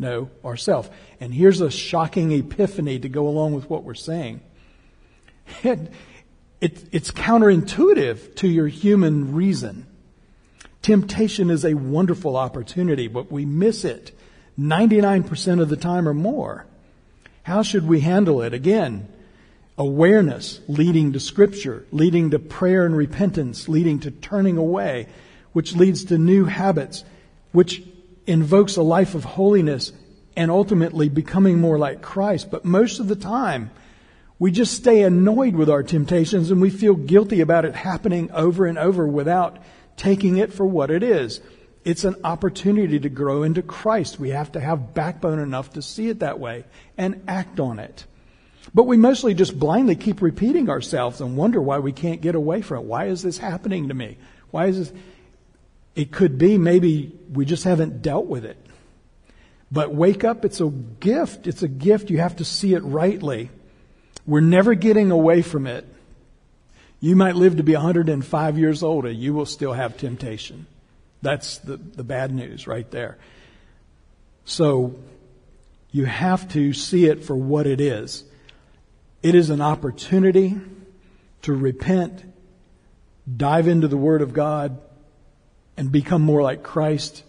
[0.00, 0.88] know ourselves.
[1.20, 4.40] And here's a shocking epiphany to go along with what we're saying.
[6.60, 9.86] It, it's counterintuitive to your human reason.
[10.82, 14.12] Temptation is a wonderful opportunity, but we miss it
[14.58, 16.66] 99% of the time or more.
[17.44, 18.52] How should we handle it?
[18.52, 19.08] Again,
[19.78, 25.08] awareness leading to scripture, leading to prayer and repentance, leading to turning away,
[25.52, 27.04] which leads to new habits,
[27.52, 27.82] which
[28.26, 29.92] invokes a life of holiness
[30.36, 32.50] and ultimately becoming more like Christ.
[32.50, 33.70] But most of the time,
[34.38, 38.66] we just stay annoyed with our temptations and we feel guilty about it happening over
[38.66, 39.58] and over without
[39.96, 41.40] taking it for what it is.
[41.84, 44.20] It's an opportunity to grow into Christ.
[44.20, 46.64] We have to have backbone enough to see it that way
[46.96, 48.06] and act on it.
[48.74, 52.62] But we mostly just blindly keep repeating ourselves and wonder why we can't get away
[52.62, 52.84] from it.
[52.84, 54.18] Why is this happening to me?
[54.50, 55.00] Why is this?
[56.00, 58.56] It could be maybe we just haven't dealt with it.
[59.70, 61.46] But wake up, it's a gift.
[61.46, 62.08] It's a gift.
[62.08, 63.50] You have to see it rightly.
[64.24, 65.86] We're never getting away from it.
[67.00, 70.66] You might live to be 105 years old and you will still have temptation.
[71.20, 73.18] That's the, the bad news right there.
[74.46, 74.94] So
[75.90, 78.24] you have to see it for what it is.
[79.22, 80.58] It is an opportunity
[81.42, 82.24] to repent,
[83.36, 84.80] dive into the Word of God,
[85.76, 87.24] and become more like Christ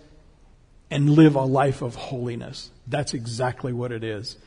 [0.89, 2.69] and live a life of holiness.
[2.87, 4.37] That's exactly what it is.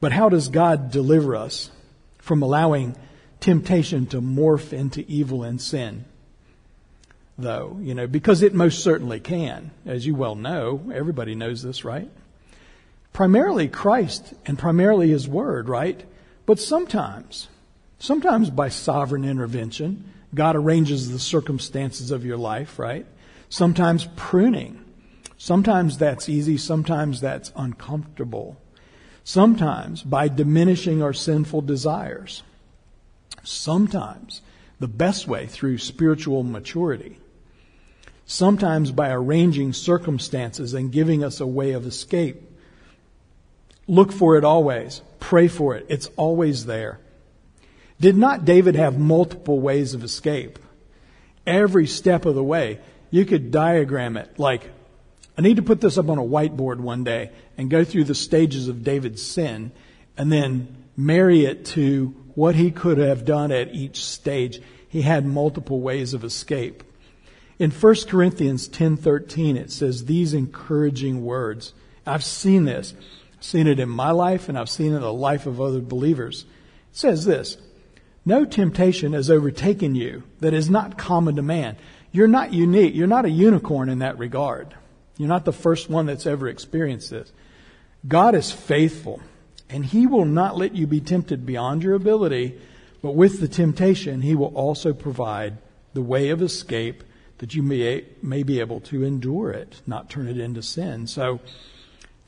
[0.00, 1.70] But how does God deliver us
[2.18, 2.96] from allowing
[3.40, 6.04] temptation to morph into evil and sin?
[7.38, 9.70] Though, you know, because it most certainly can.
[9.86, 12.10] As you well know, everybody knows this, right?
[13.12, 16.04] Primarily Christ and primarily His Word, right?
[16.46, 17.48] But sometimes,
[17.98, 23.06] sometimes by sovereign intervention, God arranges the circumstances of your life, right?
[23.54, 24.84] Sometimes pruning.
[25.38, 28.60] Sometimes that's easy, sometimes that's uncomfortable.
[29.22, 32.42] Sometimes by diminishing our sinful desires.
[33.44, 34.42] Sometimes
[34.80, 37.20] the best way through spiritual maturity.
[38.26, 42.42] Sometimes by arranging circumstances and giving us a way of escape.
[43.86, 45.00] Look for it always.
[45.20, 45.86] Pray for it.
[45.88, 46.98] It's always there.
[48.00, 50.58] Did not David have multiple ways of escape?
[51.46, 52.80] Every step of the way.
[53.14, 54.68] You could diagram it like,
[55.38, 58.14] I need to put this up on a whiteboard one day and go through the
[58.16, 59.70] stages of David's sin
[60.16, 64.60] and then marry it to what he could have done at each stage.
[64.88, 66.82] He had multiple ways of escape.
[67.60, 71.72] In 1 Corinthians 10:13 it says these encouraging words.
[72.04, 72.94] I've seen this.
[73.36, 75.80] I've seen it in my life and I've seen it in the life of other
[75.80, 76.46] believers.
[76.90, 77.58] It says this,
[78.26, 81.76] no temptation has overtaken you that is not common to man.
[82.14, 82.94] You're not unique.
[82.94, 84.72] You're not a unicorn in that regard.
[85.18, 87.32] You're not the first one that's ever experienced this.
[88.06, 89.20] God is faithful,
[89.68, 92.56] and He will not let you be tempted beyond your ability,
[93.02, 95.58] but with the temptation, He will also provide
[95.92, 97.02] the way of escape
[97.38, 101.08] that you may, may be able to endure it, not turn it into sin.
[101.08, 101.40] So,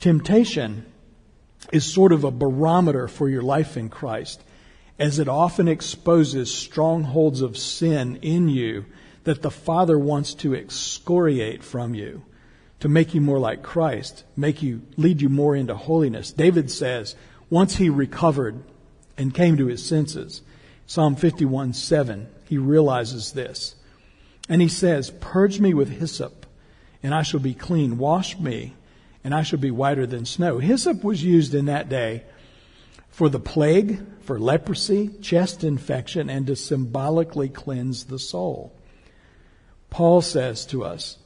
[0.01, 0.85] temptation
[1.71, 4.43] is sort of a barometer for your life in Christ.
[4.99, 8.83] as it often exposes strongholds of sin in you
[9.27, 12.23] that the Father wants to excoriate from you
[12.79, 16.31] to make you more like Christ, make you, lead you more into holiness.
[16.31, 17.13] David says,
[17.49, 18.63] once he recovered
[19.17, 20.43] and came to his senses,
[20.85, 23.75] Psalm 51 7, he realizes this.
[24.47, 26.45] And he says, Purge me with hyssop,
[27.03, 27.97] and I shall be clean.
[27.97, 28.75] Wash me,
[29.25, 30.59] and I shall be whiter than snow.
[30.59, 32.23] Hyssop was used in that day
[33.09, 38.76] for the plague, for leprosy, chest infection, and to symbolically cleanse the soul.
[39.97, 41.17] Paul says to us,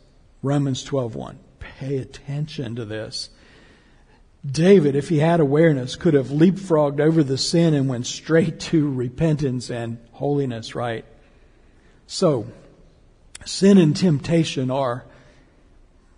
[0.41, 3.30] Romans 12:1, pay attention to this.
[4.49, 8.89] David, if he had awareness, could have leapfrogged over the sin and went straight to
[8.89, 11.03] repentance and holiness, right?
[12.07, 12.47] So,
[13.43, 15.03] sin and temptation are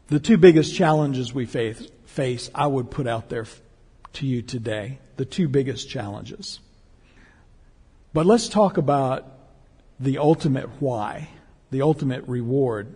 [0.09, 3.47] the two biggest challenges we face, face I would put out there
[4.13, 4.99] to you today.
[5.17, 6.59] The two biggest challenges.
[8.13, 9.25] But let's talk about
[9.99, 11.29] the ultimate why,
[11.73, 12.95] the ultimate reward.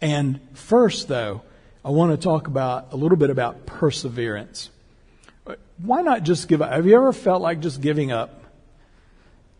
[0.00, 1.42] And first, though,
[1.84, 4.70] I want to talk about a little bit about perseverance.
[5.78, 6.70] Why not just give up?
[6.70, 8.44] Have you ever felt like just giving up?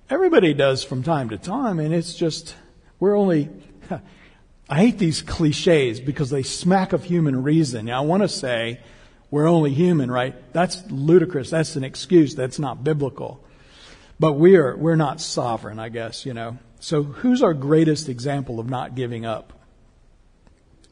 [0.08, 2.54] Everybody does from time to time, and it's just,
[3.00, 3.50] we're only,
[4.68, 7.86] I hate these cliches because they smack of human reason.
[7.86, 8.80] Now, I want to say
[9.30, 10.34] we're only human, right?
[10.52, 11.50] That's ludicrous.
[11.50, 12.34] That's an excuse.
[12.34, 13.42] That's not biblical.
[14.20, 16.58] But we are, we're not sovereign, I guess, you know.
[16.86, 19.52] So who's our greatest example of not giving up?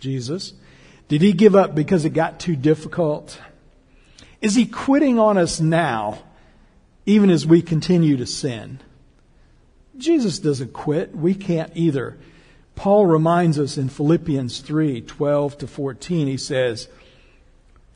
[0.01, 0.53] Jesus.
[1.07, 3.41] Did he give up because it got too difficult?
[4.41, 6.19] Is he quitting on us now,
[7.07, 8.81] even as we continue to sin?
[9.97, 11.15] Jesus doesn't quit.
[11.15, 12.19] We can't either.
[12.75, 16.89] Paul reminds us in Philippians 3 12 to 14, he says,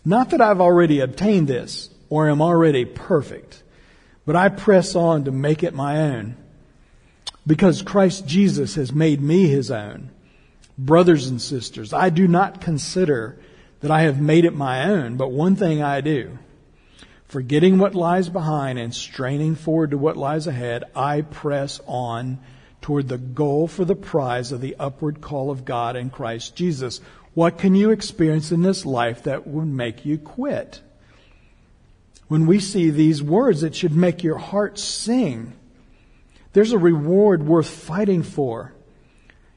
[0.04, 3.64] Not that I've already obtained this or am already perfect,
[4.24, 6.36] but I press on to make it my own,
[7.48, 10.10] because Christ Jesus has made me his own.
[10.76, 13.40] Brothers and sisters, I do not consider
[13.80, 16.38] that I have made it my own, but one thing I do.
[17.26, 22.38] Forgetting what lies behind and straining forward to what lies ahead, I press on
[22.82, 27.00] toward the goal for the prize of the upward call of God in Christ Jesus.
[27.32, 30.82] What can you experience in this life that would make you quit?
[32.28, 35.54] When we see these words, it should make your heart sing.
[36.52, 38.72] There's a reward worth fighting for.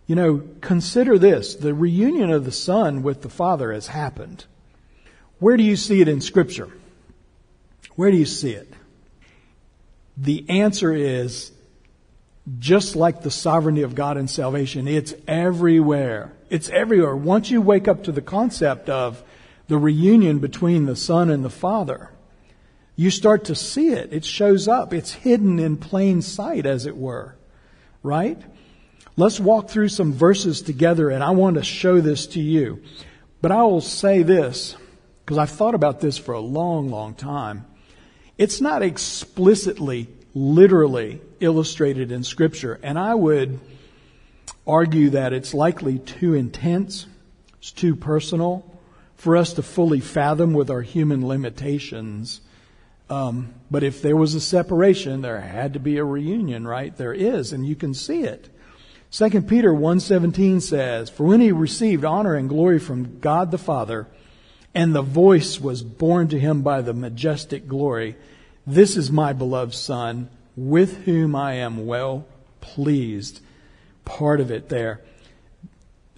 [0.08, 1.56] You know, consider this.
[1.56, 4.46] The reunion of the Son with the Father has happened.
[5.40, 6.70] Where do you see it in Scripture?
[7.96, 8.74] Where do you see it?
[10.18, 11.52] The answer is
[12.60, 16.34] just like the sovereignty of God and salvation, it's everywhere.
[16.50, 17.16] It's everywhere.
[17.16, 19.24] Once you wake up to the concept of
[19.68, 22.12] the reunion between the Son and the Father,
[23.02, 24.14] you start to see it.
[24.14, 24.94] It shows up.
[24.94, 27.36] It's hidden in plain sight, as it were.
[28.04, 28.40] Right?
[29.18, 32.84] Let's walk through some verses together, and I want to show this to you.
[33.42, 34.76] But I will say this,
[35.26, 37.66] because I've thought about this for a long, long time.
[38.38, 43.60] It's not explicitly, literally illustrated in Scripture, and I would
[44.68, 47.08] argue that it's likely too intense,
[47.58, 48.64] it's too personal
[49.16, 52.42] for us to fully fathom with our human limitations.
[53.12, 56.96] Um, but if there was a separation, there had to be a reunion, right?
[56.96, 58.48] There is, and you can see it.
[59.12, 64.08] 2 Peter 1:17 says, "For when he received honor and glory from God the Father,
[64.74, 68.16] and the voice was borne to him by the majestic glory,
[68.66, 72.26] this is my beloved son, with whom I am well
[72.62, 73.42] pleased."
[74.06, 75.02] Part of it there.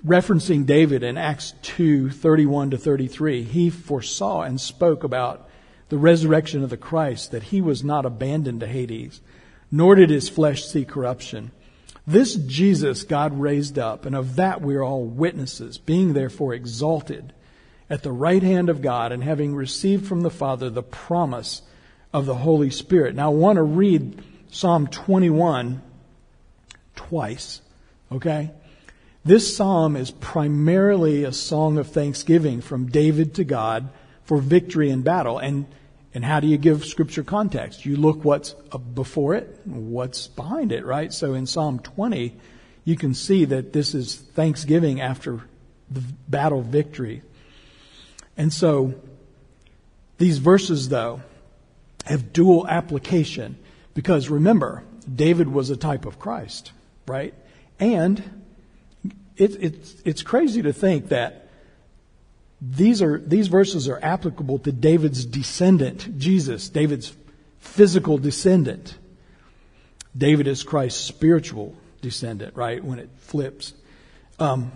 [0.06, 5.50] Referencing David in Acts 2:31 to 33, he foresaw and spoke about
[5.94, 9.22] the resurrection of the Christ that he was not abandoned to Hades,
[9.70, 11.52] nor did his flesh see corruption.
[12.08, 17.32] This Jesus God raised up, and of that we are all witnesses, being therefore exalted
[17.92, 21.62] at the right hand of God, and having received from the Father the promise
[22.12, 23.14] of the Holy Spirit.
[23.14, 24.20] Now I want to read
[24.50, 25.80] Psalm 21
[26.96, 27.62] twice,
[28.12, 28.50] okay?
[29.24, 33.90] This psalm is primarily a song of thanksgiving from David to God
[34.24, 35.38] for victory in battle.
[35.38, 35.68] And
[36.14, 37.86] and how do you give scripture context?
[37.86, 41.12] You look what's uh, before it, what's behind it, right?
[41.12, 42.36] So in Psalm 20,
[42.86, 45.42] you can see that this is thanksgiving after
[45.90, 47.22] the battle victory.
[48.38, 48.94] And so
[50.18, 51.22] these verses, though,
[52.06, 53.58] have dual application
[53.94, 54.84] because remember,
[55.14, 56.72] David was a type of Christ,
[57.08, 57.34] right?
[57.80, 58.44] And
[59.38, 61.43] it, it's, it's crazy to think that
[62.66, 67.14] these are these verses are applicable to David's descendant, Jesus, David's
[67.60, 68.98] physical descendant.
[70.18, 72.84] David is Christ's spiritual descendant, right?
[72.84, 73.74] When it flips.
[74.40, 74.72] Um,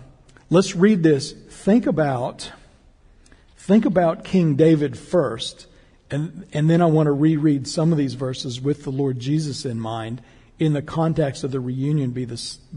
[0.50, 1.32] let's read this.
[1.32, 2.50] Think about,
[3.56, 5.66] think about King David first,
[6.10, 9.64] and, and then I want to reread some of these verses with the Lord Jesus
[9.64, 10.20] in mind
[10.58, 12.26] in the context of the reunion be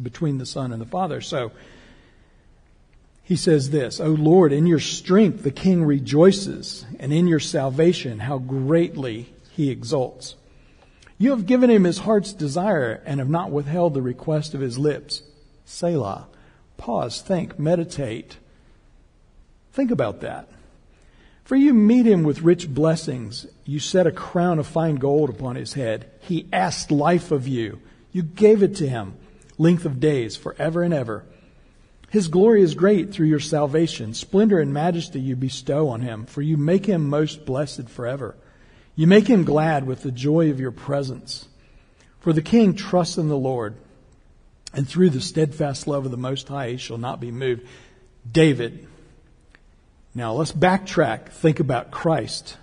[0.01, 1.19] between the Son and the Father.
[1.19, 1.51] So,
[3.31, 8.19] he says this, O Lord, in your strength the king rejoices, and in your salvation
[8.19, 10.35] how greatly he exults.
[11.17, 14.77] You have given him his heart's desire and have not withheld the request of his
[14.77, 15.23] lips.
[15.63, 16.27] Selah.
[16.75, 18.35] Pause, think, meditate.
[19.71, 20.49] Think about that.
[21.45, 23.47] For you meet him with rich blessings.
[23.63, 26.11] You set a crown of fine gold upon his head.
[26.19, 27.79] He asked life of you.
[28.11, 29.13] You gave it to him,
[29.57, 31.23] length of days, forever and ever.
[32.11, 34.13] His glory is great through your salvation.
[34.13, 38.35] Splendor and majesty you bestow on him, for you make him most blessed forever.
[38.97, 41.47] You make him glad with the joy of your presence.
[42.19, 43.75] For the king trusts in the Lord,
[44.73, 47.65] and through the steadfast love of the Most High he shall not be moved.
[48.29, 48.87] David.
[50.13, 51.29] Now let's backtrack.
[51.29, 52.57] Think about Christ.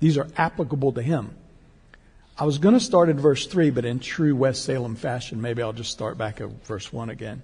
[0.00, 1.34] These are applicable to him.
[2.36, 5.62] I was going to start at verse 3, but in true West Salem fashion, maybe
[5.62, 7.42] I'll just start back at verse 1 again.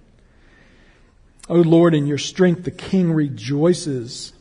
[1.49, 4.33] O Lord, in your strength the king rejoices.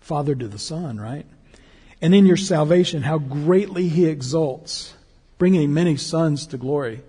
[0.00, 1.24] Father to the Son, right?
[2.02, 4.94] And in your salvation, how greatly he exults,
[5.38, 7.02] bringing many sons to glory.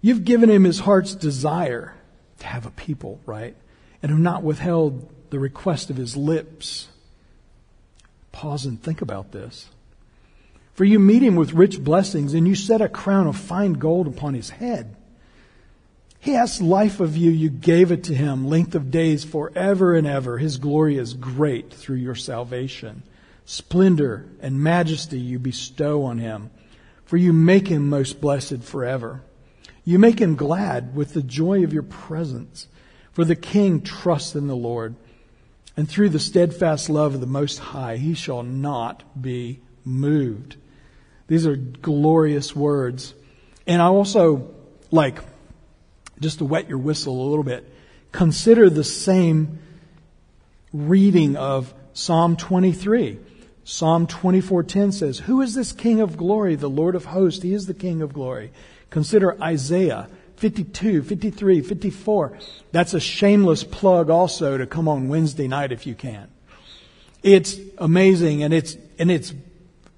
[0.00, 1.94] You've given him his heart's desire
[2.38, 3.56] to have a people, right?
[4.02, 6.88] And have not withheld the request of his lips.
[8.30, 9.68] Pause and think about this.
[10.74, 14.06] For you meet him with rich blessings, and you set a crown of fine gold
[14.06, 14.96] upon his head.
[16.22, 20.06] He asked life of you, you gave it to him, length of days forever and
[20.06, 20.38] ever.
[20.38, 23.02] His glory is great through your salvation.
[23.44, 26.52] Splendor and majesty you bestow on him,
[27.04, 29.24] for you make him most blessed forever.
[29.84, 32.68] You make him glad with the joy of your presence,
[33.10, 34.94] for the king trusts in the Lord.
[35.76, 40.54] And through the steadfast love of the Most High, he shall not be moved.
[41.26, 43.12] These are glorious words.
[43.66, 44.54] And I also
[44.92, 45.18] like
[46.22, 47.68] just to wet your whistle a little bit,
[48.12, 49.58] consider the same
[50.72, 53.18] reading of Psalm 23.
[53.64, 57.42] Psalm 24:10 says, "Who is this king of glory, the Lord of hosts?
[57.42, 58.50] He is the king of glory."
[58.90, 62.32] Consider Isaiah 52, 53, 54.
[62.72, 66.28] That's a shameless plug also to come on Wednesday night if you can.
[67.22, 69.32] It's amazing and it's and it's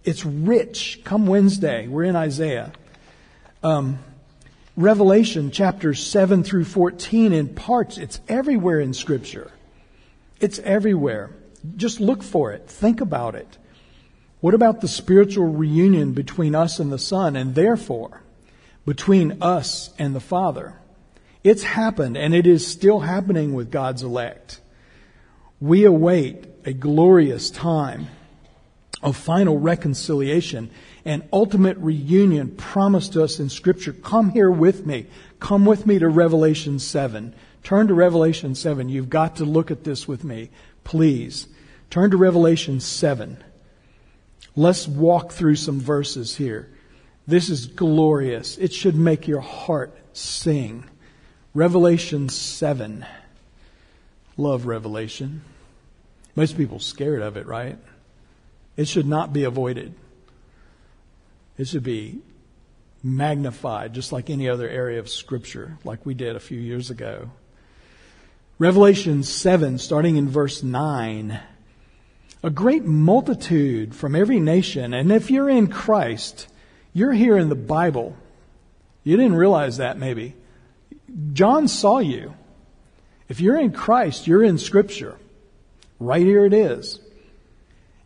[0.04, 1.00] it's rich.
[1.04, 2.72] Come Wednesday, we're in Isaiah.
[3.62, 3.98] Um,
[4.76, 7.96] Revelation chapters 7 through 14 in parts.
[7.96, 9.52] It's everywhere in Scripture.
[10.40, 11.30] It's everywhere.
[11.76, 12.68] Just look for it.
[12.68, 13.56] Think about it.
[14.40, 18.22] What about the spiritual reunion between us and the Son, and therefore
[18.84, 20.74] between us and the Father?
[21.44, 24.60] It's happened, and it is still happening with God's elect.
[25.60, 28.08] We await a glorious time
[29.02, 30.70] of final reconciliation
[31.04, 33.92] and ultimate reunion promised us in Scripture.
[33.92, 35.06] Come here with me.
[35.38, 37.34] Come with me to Revelation 7.
[37.62, 38.88] Turn to Revelation 7.
[38.88, 40.50] You've got to look at this with me.
[40.82, 41.46] Please.
[41.90, 43.42] Turn to Revelation 7.
[44.56, 46.70] Let's walk through some verses here.
[47.26, 48.56] This is glorious.
[48.58, 50.84] It should make your heart sing.
[51.54, 53.04] Revelation 7.
[54.36, 55.42] Love Revelation.
[56.34, 57.78] Most people scared of it, right?
[58.76, 59.94] It should not be avoided.
[61.56, 62.20] It should be
[63.02, 67.30] magnified just like any other area of Scripture, like we did a few years ago.
[68.58, 71.40] Revelation 7, starting in verse 9.
[72.42, 76.48] A great multitude from every nation, and if you're in Christ,
[76.92, 78.16] you're here in the Bible.
[79.02, 80.34] You didn't realize that maybe.
[81.32, 82.34] John saw you.
[83.28, 85.16] If you're in Christ, you're in Scripture.
[85.98, 87.00] Right here it is.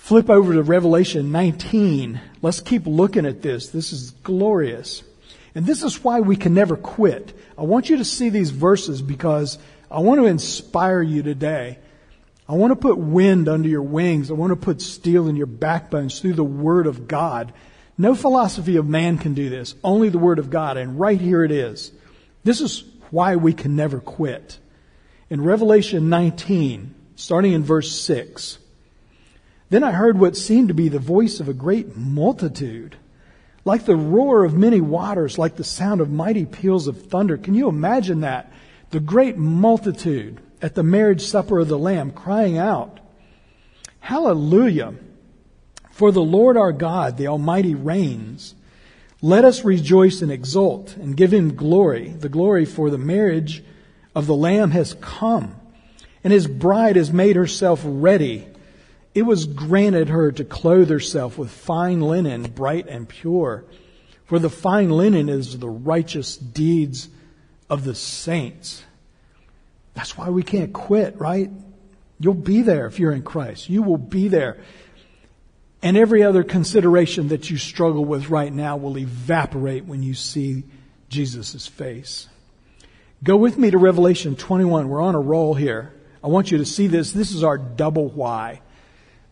[0.00, 2.20] Flip over to Revelation 19.
[2.42, 3.68] Let's keep looking at this.
[3.68, 5.04] This is glorious.
[5.54, 7.32] And this is why we can never quit.
[7.56, 9.56] I want you to see these verses because
[9.88, 11.78] I want to inspire you today.
[12.48, 14.30] I want to put wind under your wings.
[14.30, 17.52] I want to put steel in your backbones through the Word of God.
[17.96, 19.76] No philosophy of man can do this.
[19.84, 20.76] Only the Word of God.
[20.76, 21.92] And right here it is.
[22.42, 24.58] This is why we can never quit.
[25.28, 28.58] In Revelation 19, starting in verse 6,
[29.70, 32.96] then I heard what seemed to be the voice of a great multitude,
[33.64, 37.36] like the roar of many waters, like the sound of mighty peals of thunder.
[37.36, 38.52] Can you imagine that?
[38.90, 42.98] The great multitude at the marriage supper of the Lamb crying out,
[44.00, 44.94] Hallelujah!
[45.92, 48.54] For the Lord our God, the Almighty, reigns.
[49.22, 53.62] Let us rejoice and exult and give him glory, the glory for the marriage
[54.14, 55.54] of the Lamb has come,
[56.24, 58.46] and his bride has made herself ready.
[59.14, 63.64] It was granted her to clothe herself with fine linen, bright and pure.
[64.26, 67.08] For the fine linen is the righteous deeds
[67.68, 68.84] of the saints.
[69.94, 71.50] That's why we can't quit, right?
[72.20, 73.68] You'll be there if you're in Christ.
[73.68, 74.58] You will be there.
[75.82, 80.64] And every other consideration that you struggle with right now will evaporate when you see
[81.08, 82.28] Jesus' face.
[83.24, 84.88] Go with me to Revelation 21.
[84.88, 85.92] We're on a roll here.
[86.22, 87.12] I want you to see this.
[87.12, 88.60] This is our double why.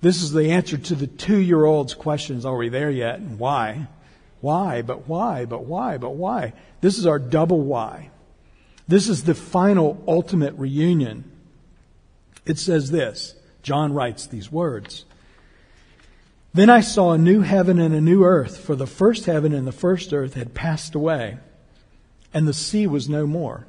[0.01, 2.45] This is the answer to the two year old's questions.
[2.45, 3.19] Are we there yet?
[3.19, 3.89] And why?
[4.41, 4.83] Why?
[4.83, 5.45] But why?
[5.45, 5.99] But why?
[5.99, 6.53] But why?
[6.81, 8.11] This is our double why.
[8.87, 11.31] This is the final ultimate reunion.
[12.47, 13.35] It says this.
[13.63, 15.05] John writes these words.
[16.55, 19.67] Then I saw a new heaven and a new earth, for the first heaven and
[19.67, 21.39] the first earth had passed away,
[22.33, 23.67] and the sea was no more.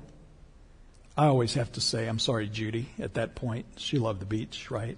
[1.17, 3.65] I always have to say, I'm sorry, Judy, at that point.
[3.75, 4.97] She loved the beach, right?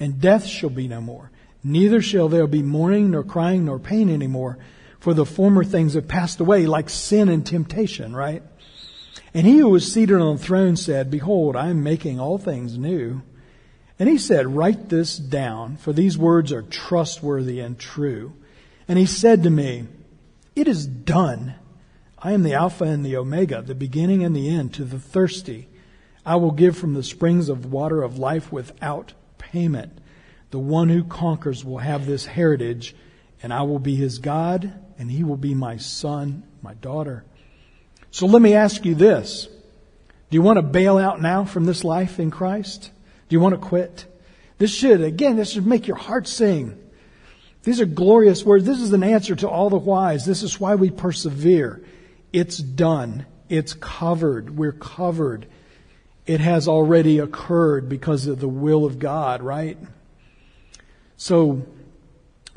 [0.00, 1.30] and death shall be no more.
[1.64, 4.58] Neither shall there be mourning, nor crying, nor pain anymore,
[5.00, 8.42] for the former things have passed away, like sin and temptation, right?
[9.34, 12.78] And he who was seated on the throne said, Behold, I am making all things
[12.78, 13.22] new.
[13.98, 18.32] And he said, Write this down, for these words are trustworthy and true.
[18.86, 19.86] And he said to me,
[20.54, 21.54] It is done.
[22.20, 24.74] I am the Alpha and the Omega, the beginning and the end.
[24.74, 25.68] To the thirsty,
[26.24, 29.96] I will give from the springs of water of life without payment.
[30.50, 32.94] The one who conquers will have this heritage,
[33.42, 37.24] and I will be his God, and he will be my son, my daughter.
[38.10, 39.46] So let me ask you this.
[40.30, 42.90] Do you want to bail out now from this life in Christ?
[43.28, 44.06] Do you want to quit?
[44.58, 46.78] This should, again, this should make your heart sing.
[47.62, 48.64] These are glorious words.
[48.64, 50.24] This is an answer to all the whys.
[50.24, 51.82] This is why we persevere.
[52.32, 53.26] It's done.
[53.48, 54.56] It's covered.
[54.56, 55.46] We're covered.
[56.28, 59.78] It has already occurred because of the will of God, right?
[61.16, 61.66] So,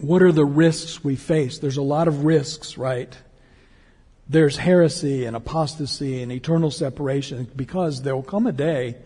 [0.02, 1.60] what are the risks we face?
[1.60, 3.18] There's a lot of risks, right?
[4.28, 8.98] There's heresy and apostasy and eternal separation because there will come a day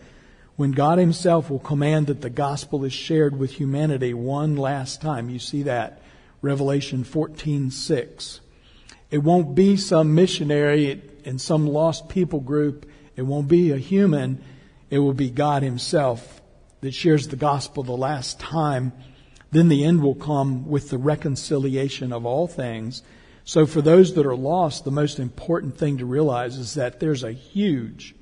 [0.56, 5.30] when God Himself will command that the gospel is shared with humanity one last time.
[5.30, 6.02] You see that.
[6.42, 8.40] Revelation 14 6.
[9.12, 12.84] It won't be some missionary in some lost people group.
[13.14, 14.42] It won't be a human.
[14.90, 16.40] It will be God Himself
[16.80, 18.92] that shares the gospel the last time.
[19.50, 23.02] Then the end will come with the reconciliation of all things.
[23.44, 27.24] So for those that are lost, the most important thing to realize is that there's
[27.24, 28.14] a huge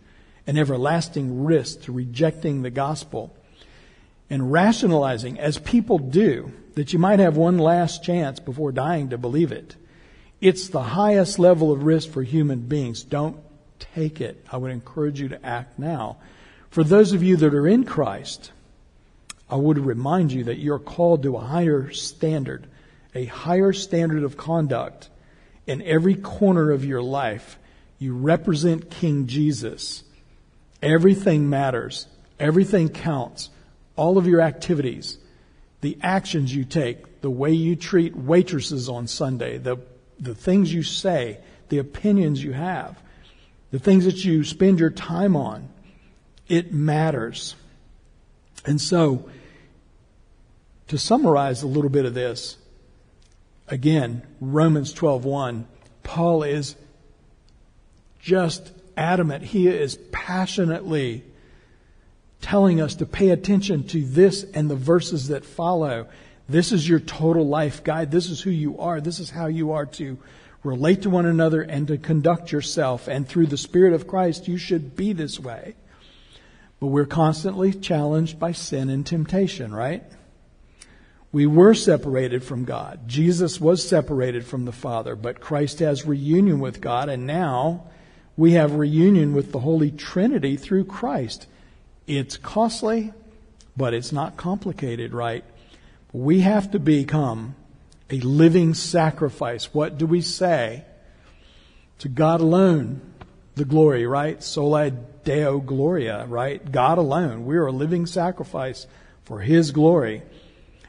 [0.47, 3.35] and everlasting risk to rejecting the gospel
[4.31, 9.19] and rationalizing, as people do, that you might have one last chance before dying to
[9.19, 9.77] believe it.
[10.41, 13.03] It's the highest level of risk for human beings.
[13.03, 13.39] Don't
[13.79, 14.45] take it.
[14.51, 16.19] I would encourage you to act now.
[16.75, 18.51] For those of you that are in Christ,
[19.49, 22.66] I would remind you that you're called to a higher standard,
[23.14, 25.09] a higher standard of conduct
[25.68, 27.61] in every corner of your life.
[28.01, 30.03] You represent King Jesus.
[30.83, 32.09] Everything matters.
[32.41, 33.51] Everything counts.
[33.95, 35.18] All of your activities,
[35.81, 39.77] the actions you take, the way you treat waitresses on Sunday, the,
[40.18, 43.01] the things you say, the opinions you have,
[43.70, 45.68] the things that you spend your time on,
[46.49, 47.55] it matters.
[48.64, 49.28] And so,
[50.88, 52.57] to summarize a little bit of this,
[53.68, 55.66] again, Romans 12:1,
[56.03, 56.76] Paul is
[58.20, 59.45] just adamant.
[59.45, 61.24] He is passionately
[62.40, 66.07] telling us to pay attention to this and the verses that follow.
[66.47, 68.11] This is your total life guide.
[68.11, 69.01] This is who you are.
[69.01, 70.18] This is how you are to
[70.62, 73.07] relate to one another, and to conduct yourself.
[73.07, 75.74] And through the Spirit of Christ, you should be this way.
[76.81, 80.03] But we're constantly challenged by sin and temptation, right?
[81.33, 83.09] We were separated from God.
[83.09, 87.85] Jesus was separated from the Father, but Christ has reunion with God, and now
[88.37, 91.47] we have reunion with the Holy Trinity through Christ.
[92.07, 93.12] It's costly,
[93.77, 95.45] but it's not complicated, right?
[96.12, 97.57] We have to become
[98.11, 99.72] a living sacrifice.
[99.75, 100.85] What do we say?
[102.01, 103.01] To God alone,
[103.55, 104.42] the glory, right?
[104.42, 106.70] Sola Deo Gloria, right?
[106.70, 107.46] God alone.
[107.46, 108.86] We are a living sacrifice
[109.24, 110.22] for His glory.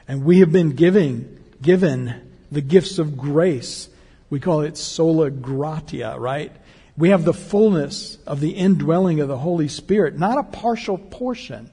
[0.08, 2.14] And we have been giving, given
[2.50, 3.88] the gifts of grace.
[4.30, 6.52] We call it sola gratia, right?
[6.96, 11.70] We have the fullness of the indwelling of the Holy Spirit, not a partial portion.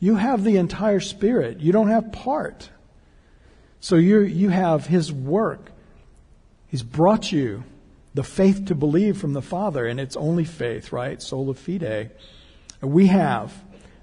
[0.00, 1.60] You have the entire Spirit.
[1.60, 2.68] You don't have part.
[3.80, 5.70] So you, you have His work.
[6.68, 7.64] He's brought you
[8.14, 11.20] the faith to believe from the Father, and it's only faith, right?
[11.22, 12.10] Sola fide.
[12.80, 13.52] We have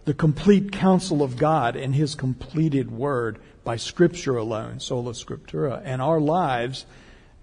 [0.06, 5.82] the complete counsel of God in His completed Word by Scripture alone, sola scriptura.
[5.86, 6.86] And our lives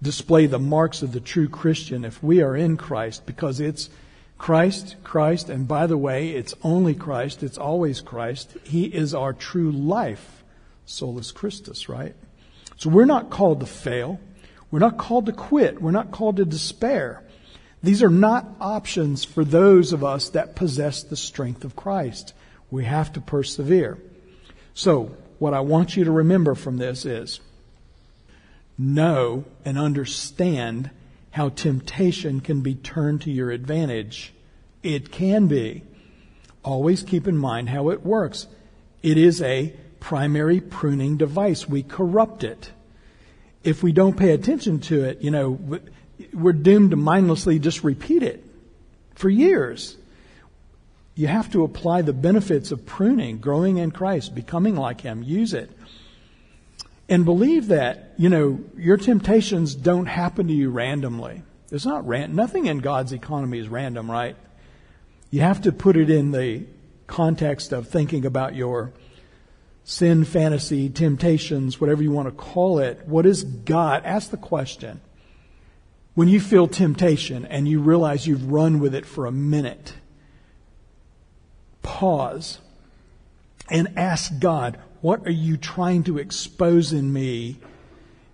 [0.01, 3.89] display the marks of the true Christian if we are in Christ, because it's
[4.37, 8.57] Christ, Christ, and by the way, it's only Christ, it's always Christ.
[8.63, 10.43] He is our true life,
[10.85, 12.15] solus Christus, right?
[12.75, 14.19] So we're not called to fail.
[14.69, 15.81] We're not called to quit.
[15.81, 17.23] We're not called to despair.
[17.81, 22.33] These are not options for those of us that possess the strength of Christ.
[22.69, 23.97] We have to persevere.
[24.73, 27.39] So, what I want you to remember from this is
[28.77, 30.89] know and understand
[31.31, 34.33] how temptation can be turned to your advantage.
[34.83, 35.83] It can be.
[36.63, 38.47] Always keep in mind how it works.
[39.03, 41.67] It is a primary pruning device.
[41.67, 42.71] We corrupt it.
[43.67, 45.59] If we don't pay attention to it, you know,
[46.33, 48.41] we're doomed to mindlessly just repeat it
[49.15, 49.97] for years.
[51.15, 55.21] You have to apply the benefits of pruning, growing in Christ, becoming like Him.
[55.21, 55.69] Use it.
[57.09, 61.43] And believe that, you know, your temptations don't happen to you randomly.
[61.69, 62.37] It's not random.
[62.37, 64.37] Nothing in God's economy is random, right?
[65.29, 66.65] You have to put it in the
[67.05, 68.93] context of thinking about your
[69.87, 72.99] sin, fantasy, temptations, whatever you want to call it.
[73.05, 74.03] What is God?
[74.03, 74.99] Ask the question.
[76.13, 79.93] When you feel temptation and you realize you've run with it for a minute,
[81.83, 82.59] pause
[83.69, 87.57] and ask God, what are you trying to expose in me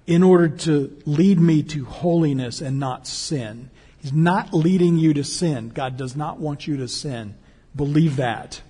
[0.07, 3.69] in order to lead me to holiness and not sin?
[3.99, 5.69] He's not leading you to sin.
[5.69, 7.35] God does not want you to sin.
[7.75, 8.63] Believe that.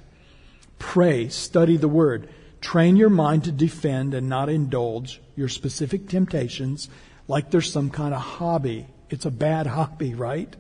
[0.80, 2.28] Pray, study the word.
[2.64, 6.88] Train your mind to defend and not indulge your specific temptations
[7.28, 8.88] like there's some kind of hobby.
[9.10, 10.56] It's a bad hobby, right?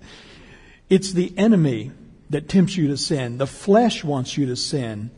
[0.89, 1.91] It's the enemy
[2.29, 3.37] that tempts you to sin.
[3.37, 5.11] The flesh wants you to sin.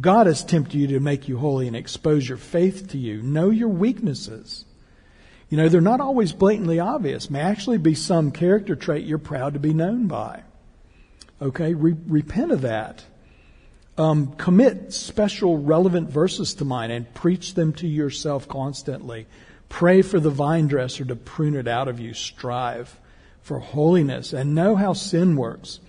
[0.00, 3.22] God has tempted you to make you holy and expose your faith to you.
[3.22, 4.64] Know your weaknesses.
[5.48, 7.30] You know, they're not always blatantly obvious.
[7.30, 10.42] May actually be some character trait you're proud to be known by.
[11.40, 13.04] Okay, Re- repent of that.
[14.00, 19.26] Um, commit special relevant verses to mind and preach them to yourself constantly.
[19.68, 22.14] Pray for the vine dresser to prune it out of you.
[22.14, 22.98] Strive
[23.42, 25.80] for holiness and know how sin works.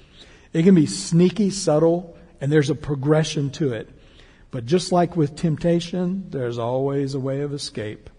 [0.51, 3.87] It can be sneaky, subtle, and there's a progression to it.
[4.51, 8.09] But just like with temptation, there's always a way of escape.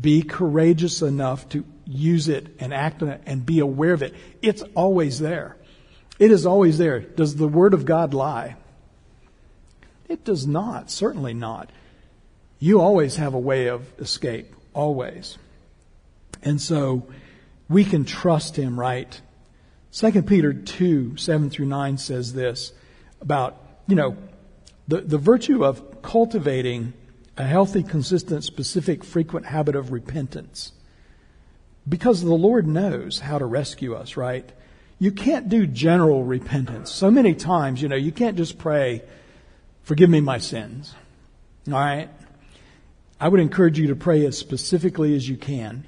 [0.00, 4.14] Be courageous enough to use it and act on it and be aware of it.
[4.40, 5.58] It's always there.
[6.18, 7.00] It is always there.
[7.00, 8.56] Does the Word of God lie?
[10.08, 11.70] It does not, certainly not.
[12.58, 15.38] You always have a way of escape, always.
[16.42, 17.08] And so
[17.68, 19.20] we can trust Him, right?
[19.92, 22.72] 2 Peter 2, 7 through 9 says this
[23.20, 24.16] about, you know,
[24.86, 26.94] the, the virtue of cultivating
[27.36, 30.72] a healthy, consistent, specific, frequent habit of repentance.
[31.88, 34.50] Because the Lord knows how to rescue us, right?
[34.98, 36.90] You can't do general repentance.
[36.90, 39.02] So many times, you know, you can't just pray,
[39.88, 40.94] forgive me my sins.
[41.66, 42.10] All right?
[43.18, 45.86] I would encourage you to pray as specifically as you can.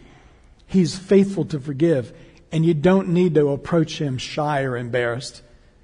[0.66, 2.16] He's faithful to forgive,
[2.50, 5.42] and you don't need to approach him shy or embarrassed.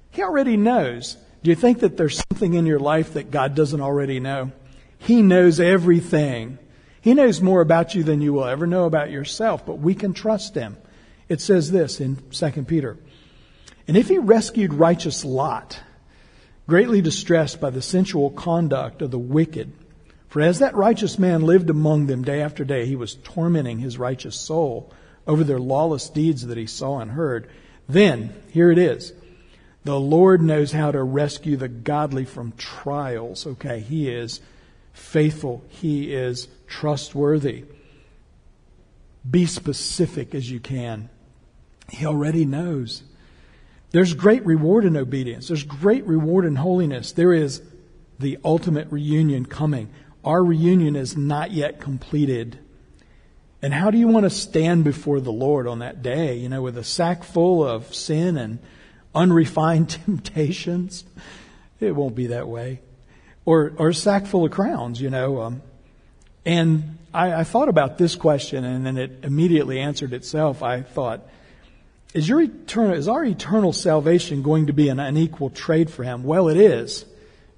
[0.09, 1.15] He already knows.
[1.43, 4.51] Do you think that there's something in your life that God doesn't already know?
[4.97, 6.57] He knows everything.
[7.01, 10.15] He knows more about you than you will ever know about yourself, but we can
[10.15, 10.77] trust him.
[11.29, 12.97] It says this in 2 Peter.
[13.87, 15.81] And if he rescued righteous Lot,
[16.67, 19.71] greatly distressed by the sensual conduct of the wicked,
[20.27, 23.97] for as that righteous man lived among them day after day, he was tormenting his
[23.97, 24.91] righteous soul
[25.25, 27.49] over their lawless deeds that he saw and heard.
[27.87, 29.13] Then, here it is.
[29.87, 33.47] The Lord knows how to rescue the godly from trials.
[33.47, 34.41] Okay, He is
[34.91, 35.63] faithful.
[35.69, 37.63] He is trustworthy.
[39.29, 41.09] Be specific as you can.
[41.89, 43.03] He already knows.
[43.97, 45.47] There's great reward in obedience.
[45.47, 47.13] There's great reward in holiness.
[47.13, 47.63] There is
[48.19, 49.89] the ultimate reunion coming.
[50.23, 52.59] Our reunion is not yet completed.
[53.59, 56.61] And how do you want to stand before the Lord on that day, you know,
[56.61, 58.59] with a sack full of sin and
[59.15, 61.03] unrefined temptations.
[61.79, 62.81] It won't be that way.
[63.45, 65.41] Or, or a sack full of crowns, you know.
[65.41, 65.63] Um,
[66.45, 70.61] and I, I thought about this question and then it immediately answered itself.
[70.61, 71.27] I thought,
[72.13, 76.23] is your eternal, is our eternal salvation going to be an unequal trade for him?
[76.23, 77.05] Well, it is.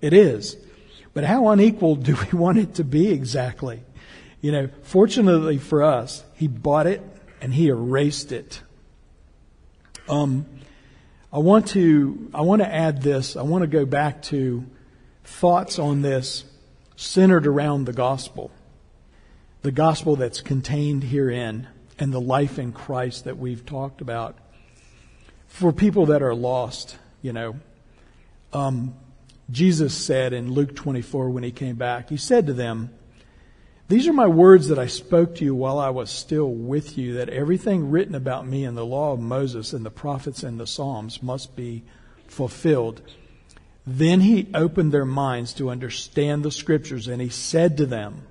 [0.02, 0.58] It is.
[1.14, 3.82] But how unequal do we want it to be exactly?
[4.42, 7.02] You know, fortunately for us, he bought it
[7.42, 8.62] and he erased it.
[10.08, 10.46] Um,
[11.32, 13.36] I want to, I want to add this.
[13.36, 14.66] I want to go back to
[15.24, 16.46] thoughts on this
[16.96, 18.52] centered around the gospel.
[19.62, 21.68] The gospel that's contained herein
[22.00, 24.38] and the life in Christ that we've talked about.
[25.48, 27.56] For people that are lost, you know,
[28.54, 28.96] um,
[29.52, 32.92] Jesus said in Luke 24 when he came back, he said to them,
[33.90, 37.16] these are my words that I spoke to you while I was still with you,
[37.16, 40.68] that everything written about me in the law of Moses and the prophets and the
[40.68, 41.84] Psalms must be
[42.28, 43.02] fulfilled.
[43.88, 48.28] Then he opened their minds to understand the scriptures, and he said to them,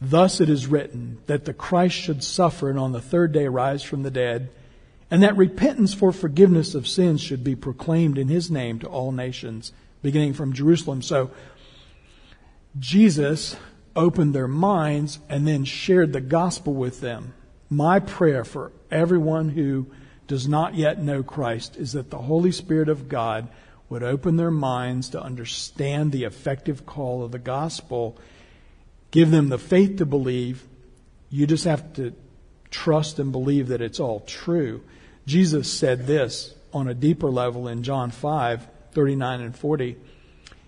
[0.00, 3.82] Thus it is written that the Christ should suffer and on the third day rise
[3.82, 4.50] from the dead,
[5.10, 9.10] and that repentance for forgiveness of sins should be proclaimed in his name to all
[9.10, 9.72] nations,
[10.02, 11.02] beginning from Jerusalem.
[11.02, 11.30] So,
[12.78, 13.56] Jesus
[13.96, 17.34] opened their minds and then shared the gospel with them.
[17.68, 19.86] My prayer for everyone who
[20.28, 23.48] does not yet know Christ is that the Holy Spirit of God
[23.88, 28.16] would open their minds to understand the effective call of the gospel,
[29.10, 30.66] give them the faith to believe.
[31.30, 32.14] You just have to
[32.70, 34.82] trust and believe that it's all true.
[35.26, 39.96] Jesus said this on a deeper level in John 5, 39 and 40.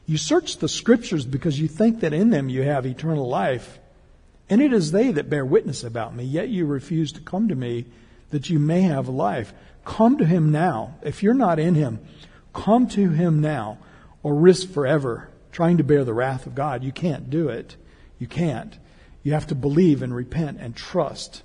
[0.06, 3.78] You search the scriptures because you think that in them you have eternal life.
[4.48, 7.54] And it is they that bear witness about me, yet you refuse to come to
[7.54, 7.86] me
[8.30, 9.52] that you may have life.
[9.84, 10.96] Come to him now.
[11.02, 12.00] If you're not in him,
[12.52, 13.78] come to him now
[14.22, 16.84] or risk forever trying to bear the wrath of God.
[16.84, 17.76] You can't do it.
[18.20, 18.78] You can't.
[19.24, 21.42] You have to believe and repent and trust.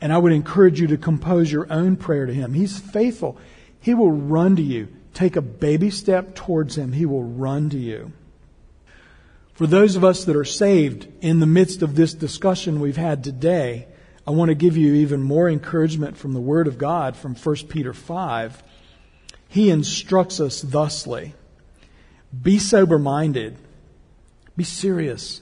[0.00, 2.54] And I would encourage you to compose your own prayer to him.
[2.54, 3.36] He's faithful.
[3.78, 7.78] He will run to you take a baby step towards Him, He will run to
[7.78, 8.12] you.
[9.52, 13.22] For those of us that are saved in the midst of this discussion we've had
[13.22, 13.86] today,
[14.26, 17.56] I want to give you even more encouragement from the Word of God from 1
[17.68, 18.62] Peter 5.
[19.48, 21.34] He instructs us thusly
[22.40, 23.58] Be sober minded,
[24.60, 25.40] be serious,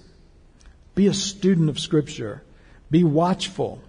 [0.95, 2.41] be a student of Scripture,
[2.89, 3.83] be watchful.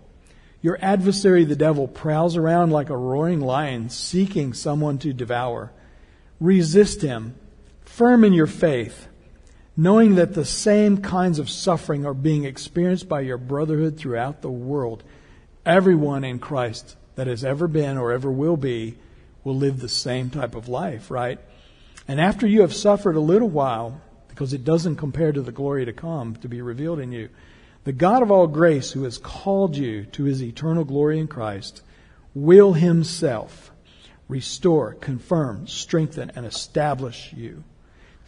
[0.63, 5.71] Your adversary, the devil, prowls around like a roaring lion seeking someone to devour.
[6.39, 7.36] Resist him,
[7.84, 9.07] firm in your faith,
[9.77, 14.49] knowing that the same kinds of suffering are being experienced by your brotherhood throughout the
[14.49, 15.03] world.
[15.63, 18.97] Everyone in Christ that has ever been or ever will be
[19.43, 21.38] will live the same type of life, right?
[22.07, 24.01] And after you have suffered a little while,
[24.39, 27.27] because it doesn't compare to the glory to come to be revealed in you,
[27.83, 31.81] the God of all grace, who has called you to his eternal glory in Christ,
[32.33, 33.69] will himself
[34.29, 37.65] restore, confirm, strengthen, and establish you.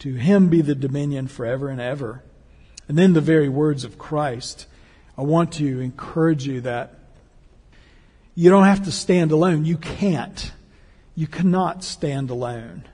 [0.00, 2.22] To him be the dominion forever and ever.
[2.88, 4.66] And then the very words of Christ.
[5.16, 6.92] I want to encourage you that
[8.34, 9.64] you don't have to stand alone.
[9.64, 10.52] You can't.
[11.14, 12.84] You cannot stand alone.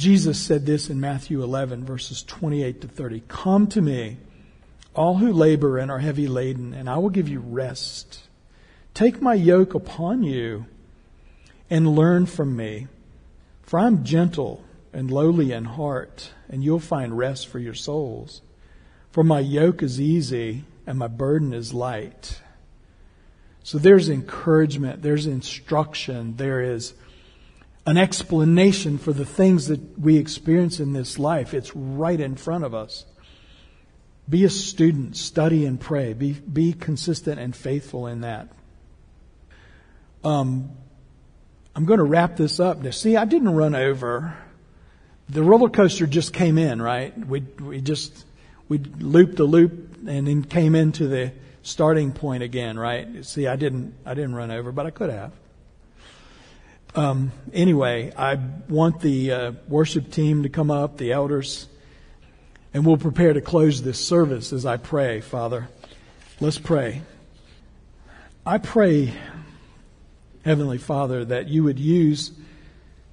[0.00, 3.22] Jesus said this in Matthew 11, verses 28 to 30.
[3.28, 4.16] Come to me
[4.94, 8.20] all who labor and are heavy laden, and I will give you rest.
[8.94, 10.64] Take my yoke upon you
[11.68, 12.86] and learn from me,
[13.62, 18.40] for I'm gentle and lowly in heart, and you'll find rest for your souls.
[19.12, 22.40] For my yoke is easy and my burden is light.
[23.62, 26.94] So there's encouragement, there's instruction, there is
[27.86, 31.54] an explanation for the things that we experience in this life.
[31.54, 33.04] It's right in front of us.
[34.28, 36.12] Be a student, study and pray.
[36.12, 38.48] Be, be consistent and faithful in that.
[40.22, 40.70] Um,
[41.74, 42.78] I'm going to wrap this up.
[42.78, 44.36] Now, see, I didn't run over.
[45.28, 47.16] The roller coaster just came in, right?
[47.26, 48.24] We, we just,
[48.68, 53.24] we looped the loop and then came into the starting point again, right?
[53.24, 55.32] See, I didn't, I didn't run over, but I could have.
[56.94, 58.36] Um, anyway, I
[58.68, 61.68] want the uh, worship team to come up, the elders,
[62.74, 65.68] and we'll prepare to close this service as I pray, Father.
[66.40, 67.02] Let's pray.
[68.44, 69.12] I pray,
[70.44, 72.32] Heavenly Father, that you would use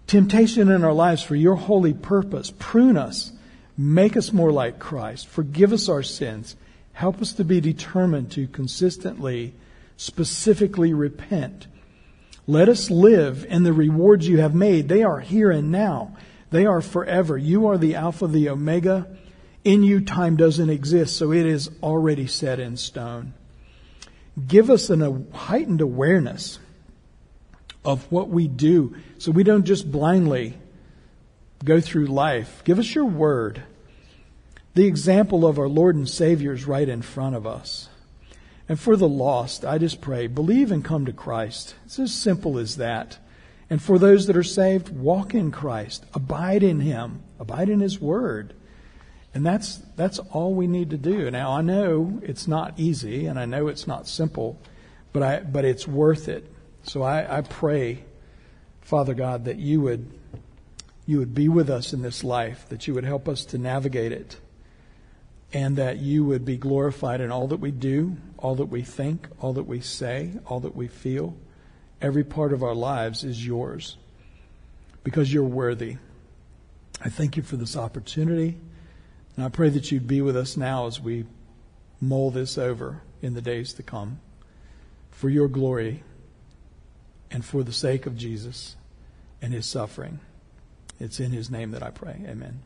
[0.08, 2.52] temptation in our lives for your holy purpose.
[2.58, 3.32] Prune us.
[3.78, 5.28] Make us more like Christ.
[5.28, 6.56] Forgive us our sins.
[6.94, 9.54] Help us to be determined to consistently,
[9.98, 11.68] specifically repent.
[12.48, 14.88] Let us live in the rewards you have made.
[14.88, 16.16] They are here and now.
[16.50, 17.38] They are forever.
[17.38, 19.18] You are the Alpha, the Omega.
[19.66, 23.34] In you, time doesn't exist, so it is already set in stone.
[24.48, 26.60] Give us an, a heightened awareness
[27.84, 30.58] of what we do so we don't just blindly
[31.64, 32.62] go through life.
[32.64, 33.64] Give us your word.
[34.74, 37.90] The example of our Lord and Savior is right in front of us.
[38.70, 41.76] And for the lost, I just pray, believe and come to Christ.
[41.86, 43.18] It's as simple as that.
[43.70, 46.06] And for those that are saved, walk in Christ.
[46.14, 47.24] Abide in Him.
[47.40, 48.54] Abide in His Word.
[49.34, 51.30] And that's, that's all we need to do.
[51.30, 54.60] Now, I know it's not easy and I know it's not simple,
[55.14, 56.52] but I, but it's worth it.
[56.84, 58.04] So I, I pray,
[58.82, 60.10] Father God, that you would,
[61.06, 64.12] you would be with us in this life, that you would help us to navigate
[64.12, 64.38] it,
[65.54, 69.28] and that you would be glorified in all that we do, all that we think,
[69.40, 71.36] all that we say, all that we feel.
[72.02, 73.98] Every part of our lives is yours
[75.04, 75.98] because you're worthy.
[77.04, 78.58] I thank you for this opportunity,
[79.36, 81.26] and I pray that you'd be with us now as we
[82.02, 84.20] mull this over in the days to come.
[85.12, 86.04] For your glory
[87.32, 88.76] and for the sake of Jesus
[89.42, 90.20] and his suffering.
[91.00, 92.22] It's in his name that I pray.
[92.28, 92.62] Amen.